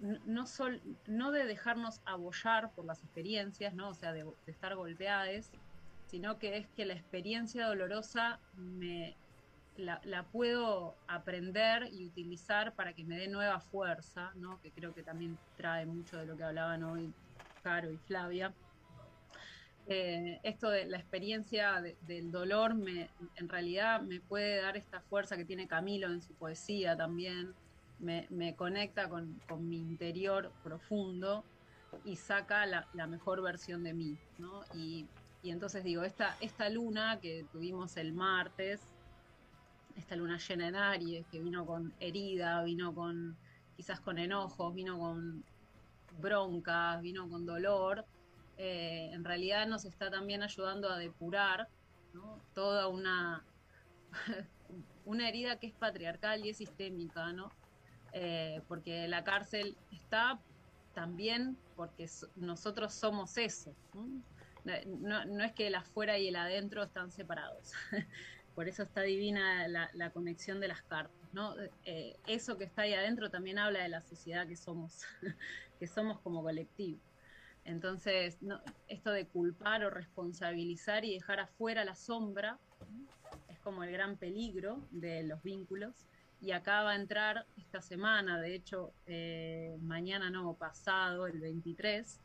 [0.00, 3.90] no, sol- no de dejarnos abollar por las experiencias, ¿no?
[3.90, 5.50] o sea, de, estar golpeadas,
[6.06, 9.14] sino que es que la experiencia dolorosa me,
[9.76, 14.60] la, la puedo aprender y utilizar para que me dé nueva fuerza, ¿no?
[14.62, 17.12] que creo que también trae mucho de lo que hablaban hoy
[17.62, 18.54] Caro y Flavia.
[19.86, 25.00] Eh, esto de la experiencia de- del dolor me, en realidad me puede dar esta
[25.02, 27.54] fuerza que tiene Camilo en su poesía también,
[27.98, 31.44] me, me conecta con, con mi interior profundo
[32.04, 34.16] y saca la, la mejor versión de mí.
[34.38, 34.62] ¿no?
[34.74, 35.06] Y,
[35.42, 38.80] y entonces digo, esta, esta luna que tuvimos el martes,
[39.96, 43.36] esta luna llena en Aries, que vino con herida, vino con
[43.76, 45.44] quizás con enojos, vino con
[46.20, 48.04] broncas, vino con dolor,
[48.62, 51.70] eh, en realidad nos está también ayudando a depurar
[52.52, 53.48] toda una,
[55.04, 57.56] una herida que es patriarcal y es sistémica, ¿no?
[58.12, 60.44] Eh, porque la cárcel está
[60.92, 63.78] también porque so- nosotros somos eso.
[64.64, 65.42] ¿no?
[65.44, 67.72] Es que el afuera y el adentro están separados.
[68.54, 71.54] por eso está divina la, la conexión de las cartas, ¿no?
[71.82, 75.02] Eh, eso que está ahí adentro también habla de la sociedad que somos,
[75.78, 77.09] que somos como colectivo.
[77.64, 78.38] Entonces,
[78.88, 82.58] esto de culpar o responsabilizar y dejar afuera la sombra
[83.48, 86.06] es como el gran peligro de los vínculos.
[86.40, 92.18] Y acá va a entrar esta semana, de hecho, eh, mañana no, pasado, el 23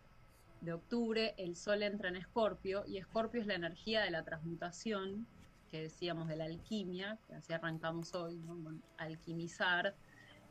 [0.61, 5.27] de octubre, el Sol entra en Escorpio y Escorpio es la energía de la transmutación,
[5.69, 8.41] que decíamos de la alquimia, que así arrancamos hoy,
[8.97, 9.93] alquimizar.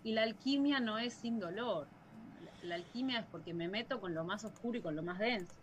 [0.02, 1.88] Y la alquimia no es sin dolor,
[2.64, 5.54] la alquimia es porque me meto con lo más oscuro y con lo más denso.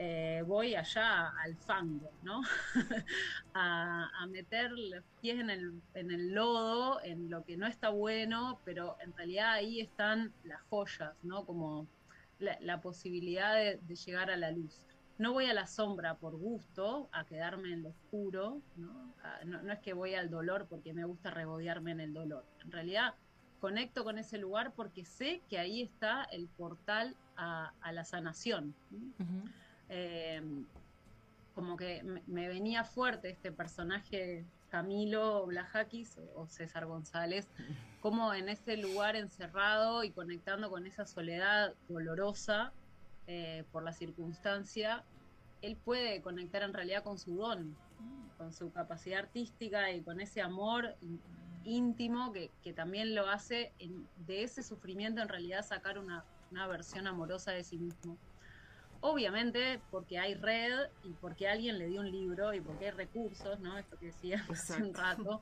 [0.00, 2.42] Eh, voy allá al fango, ¿no?
[3.54, 9.12] a, meter los pies en el, lodo, en lo que no está bueno, pero en
[9.16, 11.44] realidad ahí están las joyas, ¿no?
[11.44, 11.88] Como
[12.38, 14.80] la, posibilidad de, llegar a la luz.
[15.18, 19.12] No voy a la sombra por gusto, a quedarme en lo oscuro, no,
[19.44, 22.44] no es que voy al dolor porque me gusta regodearme en el dolor.
[22.62, 23.14] En realidad
[23.60, 28.74] conecto con ese lugar porque sé que ahí está el portal a, a la sanación.
[28.90, 29.52] Uh -huh.
[29.88, 30.42] eh,
[31.54, 37.48] como que me, me, venía fuerte este personaje Camilo Blajakis o, o César González,
[38.00, 42.72] como en ese lugar encerrado y conectando con esa soledad dolorosa
[43.26, 45.04] eh, por la circunstancia,
[45.62, 47.76] él puede conectar en realidad con su don,
[48.36, 50.94] con su capacidad artística y con ese amor
[51.68, 56.66] íntimo que, que también lo hace en, de ese sufrimiento en realidad sacar una, una,
[56.66, 58.16] versión amorosa de sí mismo.
[59.00, 63.60] Obviamente porque hay red y porque alguien le dio un libro y porque hay recursos,
[63.60, 63.78] ¿no?
[63.78, 65.40] Esto que decía hace un rato.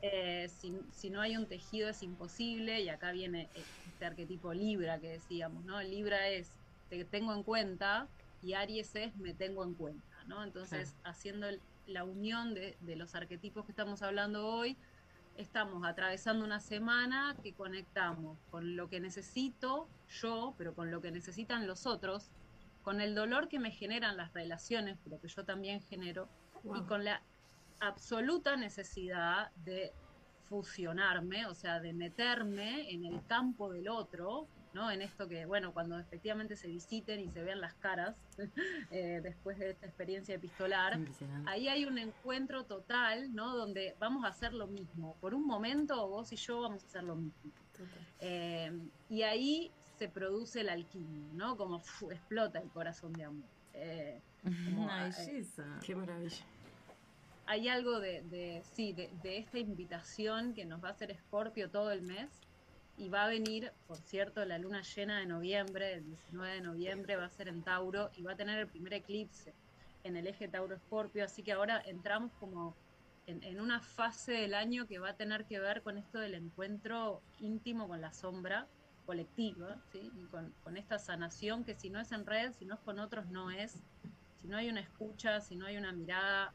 [0.00, 4.98] Eh, si, si, no hay un tejido es imposible y acá viene este arquetipo Libra
[4.98, 5.82] que decíamos, ¿no?
[5.82, 6.50] Libra es
[6.90, 8.06] te tengo en cuenta
[8.42, 10.44] y Aries es me tengo en cuenta, ¿no?
[10.44, 10.94] Entonces, sí.
[11.04, 11.46] haciendo
[11.86, 14.76] la unión de, de los arquetipos que estamos hablando hoy,
[15.36, 19.88] estamos atravesando una semana que conectamos con lo que necesito
[20.20, 22.30] yo, pero con lo que necesitan los otros,
[22.82, 26.28] con el dolor que me generan las relaciones, pero que yo también genero,
[26.62, 26.76] wow.
[26.76, 27.22] y con la
[27.80, 29.92] absoluta necesidad de
[30.48, 34.90] fusionarme, o sea, de meterme en el campo del otro, ¿no?
[34.90, 38.16] En esto que, bueno, cuando efectivamente se visiten y se vean las caras
[38.90, 40.98] eh, después de esta experiencia epistolar,
[41.46, 43.56] ahí hay un encuentro total, ¿no?
[43.56, 45.16] Donde vamos a hacer lo mismo.
[45.20, 47.52] Por un momento vos y yo vamos a hacer lo mismo.
[48.20, 48.72] Eh,
[49.08, 51.56] y ahí se produce el alquimia, ¿no?
[51.56, 53.48] Como uf, explota el corazón de amor.
[53.74, 54.88] Eh, como.
[55.84, 56.44] Qué maravilla.
[57.46, 61.70] Hay algo de, de sí, de, de, esta invitación que nos va a hacer Scorpio
[61.70, 62.30] todo el mes,
[62.96, 67.16] y va a venir, por cierto, la luna llena de noviembre, el 19 de noviembre
[67.16, 69.52] va a ser en Tauro y va a tener el primer eclipse
[70.04, 72.76] en el eje Tauro-Escorpio, así que ahora entramos como
[73.26, 77.22] en, una fase del año que va a tener que ver con esto del encuentro
[77.40, 78.68] íntimo con la sombra
[79.06, 80.10] colectiva, ¿sí?
[80.16, 82.98] y con, con esta sanación que si no es en red, si no es con
[82.98, 83.82] otros, no es,
[84.40, 86.52] si no hay una escucha, si no hay una mirada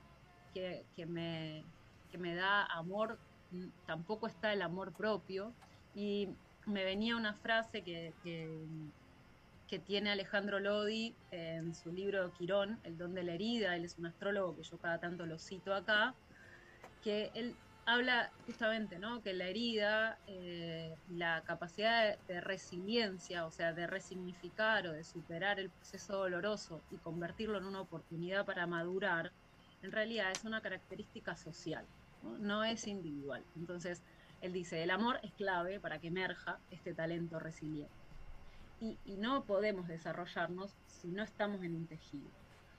[0.54, 1.64] que, que, me,
[2.12, 3.20] que me da amor,
[3.88, 5.54] tampoco está el amor propio,
[6.00, 6.30] y
[6.66, 8.50] me venía una frase que, que,
[9.68, 13.98] que, tiene Alejandro Lodi en su libro Quirón, El don de la herida, él es
[13.98, 16.16] un astrólogo que yo cada tanto lo cito acá,
[17.04, 17.54] que él
[17.86, 19.22] habla justamente, ¿no?
[19.22, 25.04] Que la herida, eh, la capacidad de, de, resiliencia, o sea, de resignificar o de
[25.04, 29.34] superar el proceso doloroso y convertirlo en una oportunidad para madurar,
[29.84, 31.84] en realidad es una característica social,
[32.24, 33.44] no, no es individual.
[33.58, 34.02] Entonces,
[34.42, 37.94] él dice, el amor es clave para que emerja este talento resiliente.
[38.82, 42.30] Y, y, no podemos desarrollarnos si no estamos en un tejido.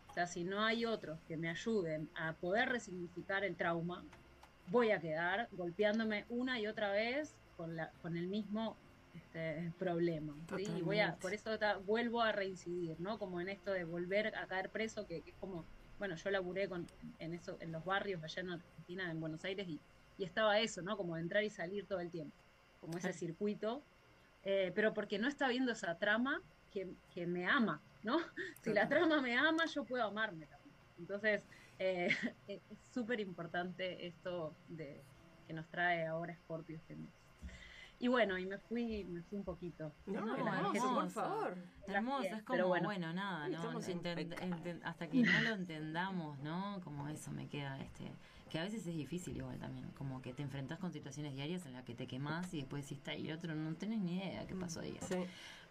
[0.08, 4.02] O sea, si no hay otros que me ayuden a poder resignificar el trauma,
[4.68, 8.76] voy a quedar golpeándome una y otra vez con, la, con el mismo
[9.14, 10.34] este, problema.
[10.56, 10.66] ¿sí?
[10.78, 13.18] Y voy a, por eso ta, vuelvo a reincidir, ¿no?
[13.18, 15.64] Como en esto de volver a caer preso, que, que es como,
[15.98, 16.86] bueno, yo laburé con,
[17.18, 19.78] en, eso, en los barrios allá en Argentina, en Buenos Aires, y
[20.20, 20.98] y estaba eso, ¿no?
[20.98, 22.36] Como entrar y salir todo el tiempo,
[22.82, 23.82] como ese circuito,
[24.44, 28.18] eh, pero porque no está viendo esa trama que, que me ama, ¿no?
[28.62, 30.74] Si la trama me ama, yo puedo amarme también.
[30.98, 31.42] Entonces,
[31.78, 32.08] eh,
[32.48, 32.60] es
[32.92, 35.00] súper importante esto de,
[35.46, 37.08] que nos trae ahora Scorpio este mes.
[37.98, 39.92] Y bueno, y me fui, me fui un poquito.
[40.04, 41.56] No, no hermoso, por favor.
[41.86, 43.78] Hermoso, es como, bueno, bueno, nada, ¿no?
[44.84, 46.80] hasta que no lo entendamos, ¿no?
[46.84, 48.10] Como eso me queda, este,
[48.50, 51.72] que a veces es difícil igual también, como que te enfrentas con situaciones diarias en
[51.72, 54.46] las que te quemas y después decís, está y el otro no tenés ni idea
[54.46, 54.98] qué pasó ahí.
[55.08, 55.16] Sí.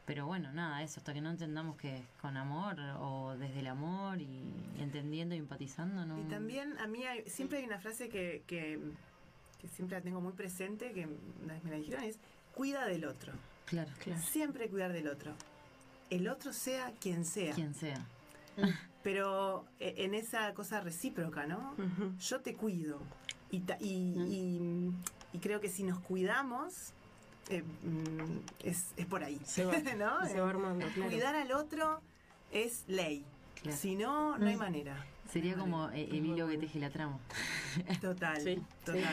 [0.05, 4.19] Pero bueno, nada, eso, hasta que no entendamos que con amor o desde el amor
[4.19, 4.41] y,
[4.79, 6.19] entendiendo y empatizando, ¿no?
[6.19, 8.79] Y también a mí hay- siempre hay una frase que, que,
[9.61, 11.05] que siempre la tengo muy presente, que
[11.43, 12.17] una vez me la dijeron, es
[12.55, 13.33] cuida del otro.
[13.65, 13.91] Claro.
[14.17, 15.35] Siempre cuidar del otro.
[16.09, 17.53] El otro sea quien sea.
[17.53, 18.03] Quien sea.
[19.03, 21.75] Pero eh, en esa cosa recíproca, ¿no?
[22.19, 22.99] Yo te cuido.
[23.51, 24.91] Y, ta- y, y-
[25.33, 26.91] y creo que si nos cuidamos,
[27.49, 29.39] eh, mm, es, es por ahí.
[29.45, 30.25] Se va- ¿no?
[30.27, 31.09] se va armando, claro.
[31.09, 32.01] Cuidar al otro
[32.51, 33.23] es ley.
[33.71, 34.59] Si no, no hay Mm.
[34.59, 35.05] manera.
[35.31, 37.19] Sería como eh, el hilo que teje la trama.
[38.01, 38.43] Total,
[38.83, 39.03] total.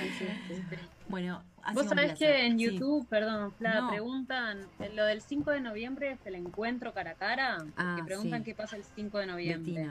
[1.08, 2.64] Bueno, ha Vos sido un sabés que en Sí.
[2.64, 3.90] YouTube, perdón, Fla, No.
[3.90, 8.04] preguntan, eh, lo del 5 de noviembre es el encuentro cara a cara, Ah, que
[8.04, 8.44] preguntan sí.
[8.46, 9.82] qué pasa el 5 de noviembre.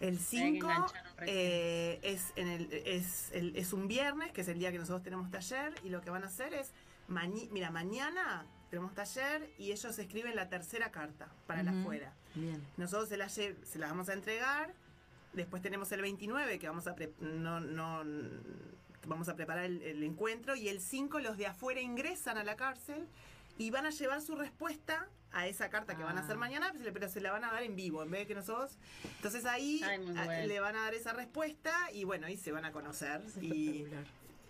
[0.00, 1.36] El que 5 engancharon recién.
[1.38, 5.02] eh, es, en el, es, el- es un viernes, que es el día que nosotros
[5.04, 6.72] tenemos taller, y lo que van a hacer es,
[7.08, 12.12] mañi- mira, mañana tenemos taller y ellos escriben la tercera carta para la afuera.
[12.34, 12.60] Bien.
[12.76, 14.74] Nosotros se las, lle- se las vamos a entregar,
[15.34, 18.02] después tenemos el 29 que vamos a, pre- no, no,
[19.06, 22.56] vamos a preparar el, el encuentro, y el 5 los de afuera ingresan a la
[22.56, 23.06] cárcel
[23.58, 26.38] y van a llevar su respuesta a esa carta que van a hacer Ah.
[26.38, 28.78] mañana, pero se la van a dar en vivo, en vez de que nosotros.
[29.16, 30.46] Entonces ahí Ay, bueno.
[30.46, 33.84] le van a dar esa respuesta y bueno, ahí se van a conocer y,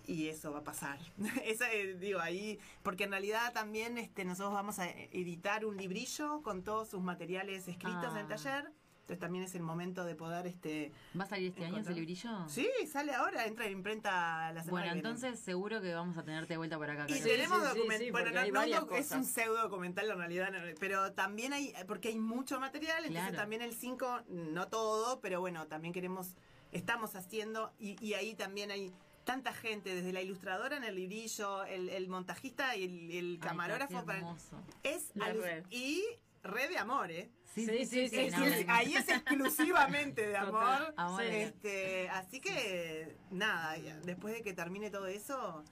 [0.06, 0.98] y eso va a pasar.
[1.44, 6.42] Esa, eh, digo, ahí, porque en realidad también este, nosotros vamos a editar un librillo
[6.42, 8.28] con todos sus materiales escritos en el Ah.
[8.28, 8.70] taller.
[9.04, 11.94] Entonces también es el momento de poder este ¿Va a salir este año ese encontrar-
[11.94, 12.48] librillo?
[12.48, 15.08] Sí, sale ahora, entra en imprenta la semana Bueno, que viene.
[15.10, 17.04] entonces seguro que vamos a tenerte de vuelta por acá.
[17.10, 17.98] Y tenemos documental.
[17.98, 22.08] sí, bueno, porque no, es un pseudo documental en realidad, no, pero también hay, porque
[22.08, 23.36] hay mucho material, entonces Claro.
[23.36, 26.34] también el 5, no todo, pero bueno, también queremos,
[26.72, 28.90] estamos haciendo, y, y ahí también hay
[29.24, 34.00] tanta gente, desde la ilustradora en el librillo, el, el montajista y el, el camarógrafo.
[34.00, 34.62] qué para- hermoso.
[34.82, 35.64] es La red.
[35.70, 36.02] Y
[36.42, 37.30] red de amor, ¿eh?
[37.54, 38.30] Sí, Sí, sí,
[38.68, 40.92] ahí es exclusivamente de amor.
[40.96, 41.22] Amor.
[41.22, 45.62] Este, así que nada, ya, después de que termine todo eso,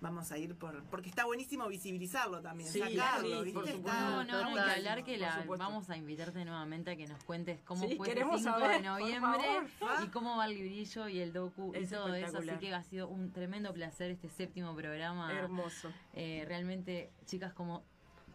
[0.00, 0.82] vamos a ir por.
[0.84, 3.52] Porque está buenísimo visibilizarlo también, Sí, sacarlo, sí, ¿viste?
[3.52, 4.00] por Está- supuesto.
[4.00, 7.60] No, no, no, y hablar que la, vamos a invitarte nuevamente a que nos cuentes
[7.64, 9.40] cómo Sí, fue el queremos 5 saber, de noviembre
[9.80, 10.04] favor.
[10.04, 12.38] y cómo va el librillo y el docu y todo eso.
[12.38, 15.32] Así que ha sido un tremendo placer este séptimo programa.
[15.32, 15.92] Hermoso.
[16.14, 17.82] Eh, realmente, chicas, como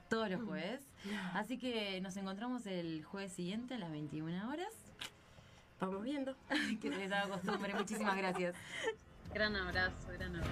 [0.10, 0.82] todos los jueves.
[1.34, 4.74] Así que nos encontramos el jueves siguiente a las 21 horas.
[5.80, 6.36] Vamos viendo.
[6.82, 7.74] Que les haga costumbre.
[7.74, 8.55] Muchísimas gracias.
[9.34, 10.51] Gran abrazo, gran abrazo.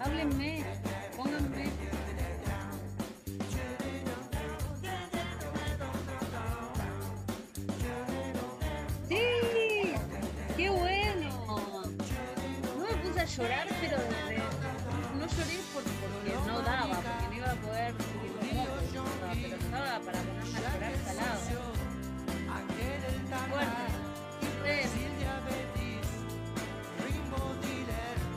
[0.00, 0.64] Háblenme,
[1.16, 1.64] pónganme.
[9.08, 9.16] ¡Sí!
[10.56, 11.56] ¡Qué bueno!
[12.78, 13.98] No me puse a llorar, pero
[15.18, 17.94] no lloré porque no daba, porque no iba a poder,
[18.94, 21.79] no pero estaba para ponerme a llorar salado
[24.78, 25.56] siempre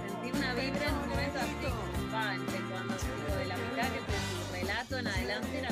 [0.01, 1.55] sentí una vibra en un momento así,
[2.11, 2.51] cuando
[3.38, 5.69] de la mitad que tu relato en adelante era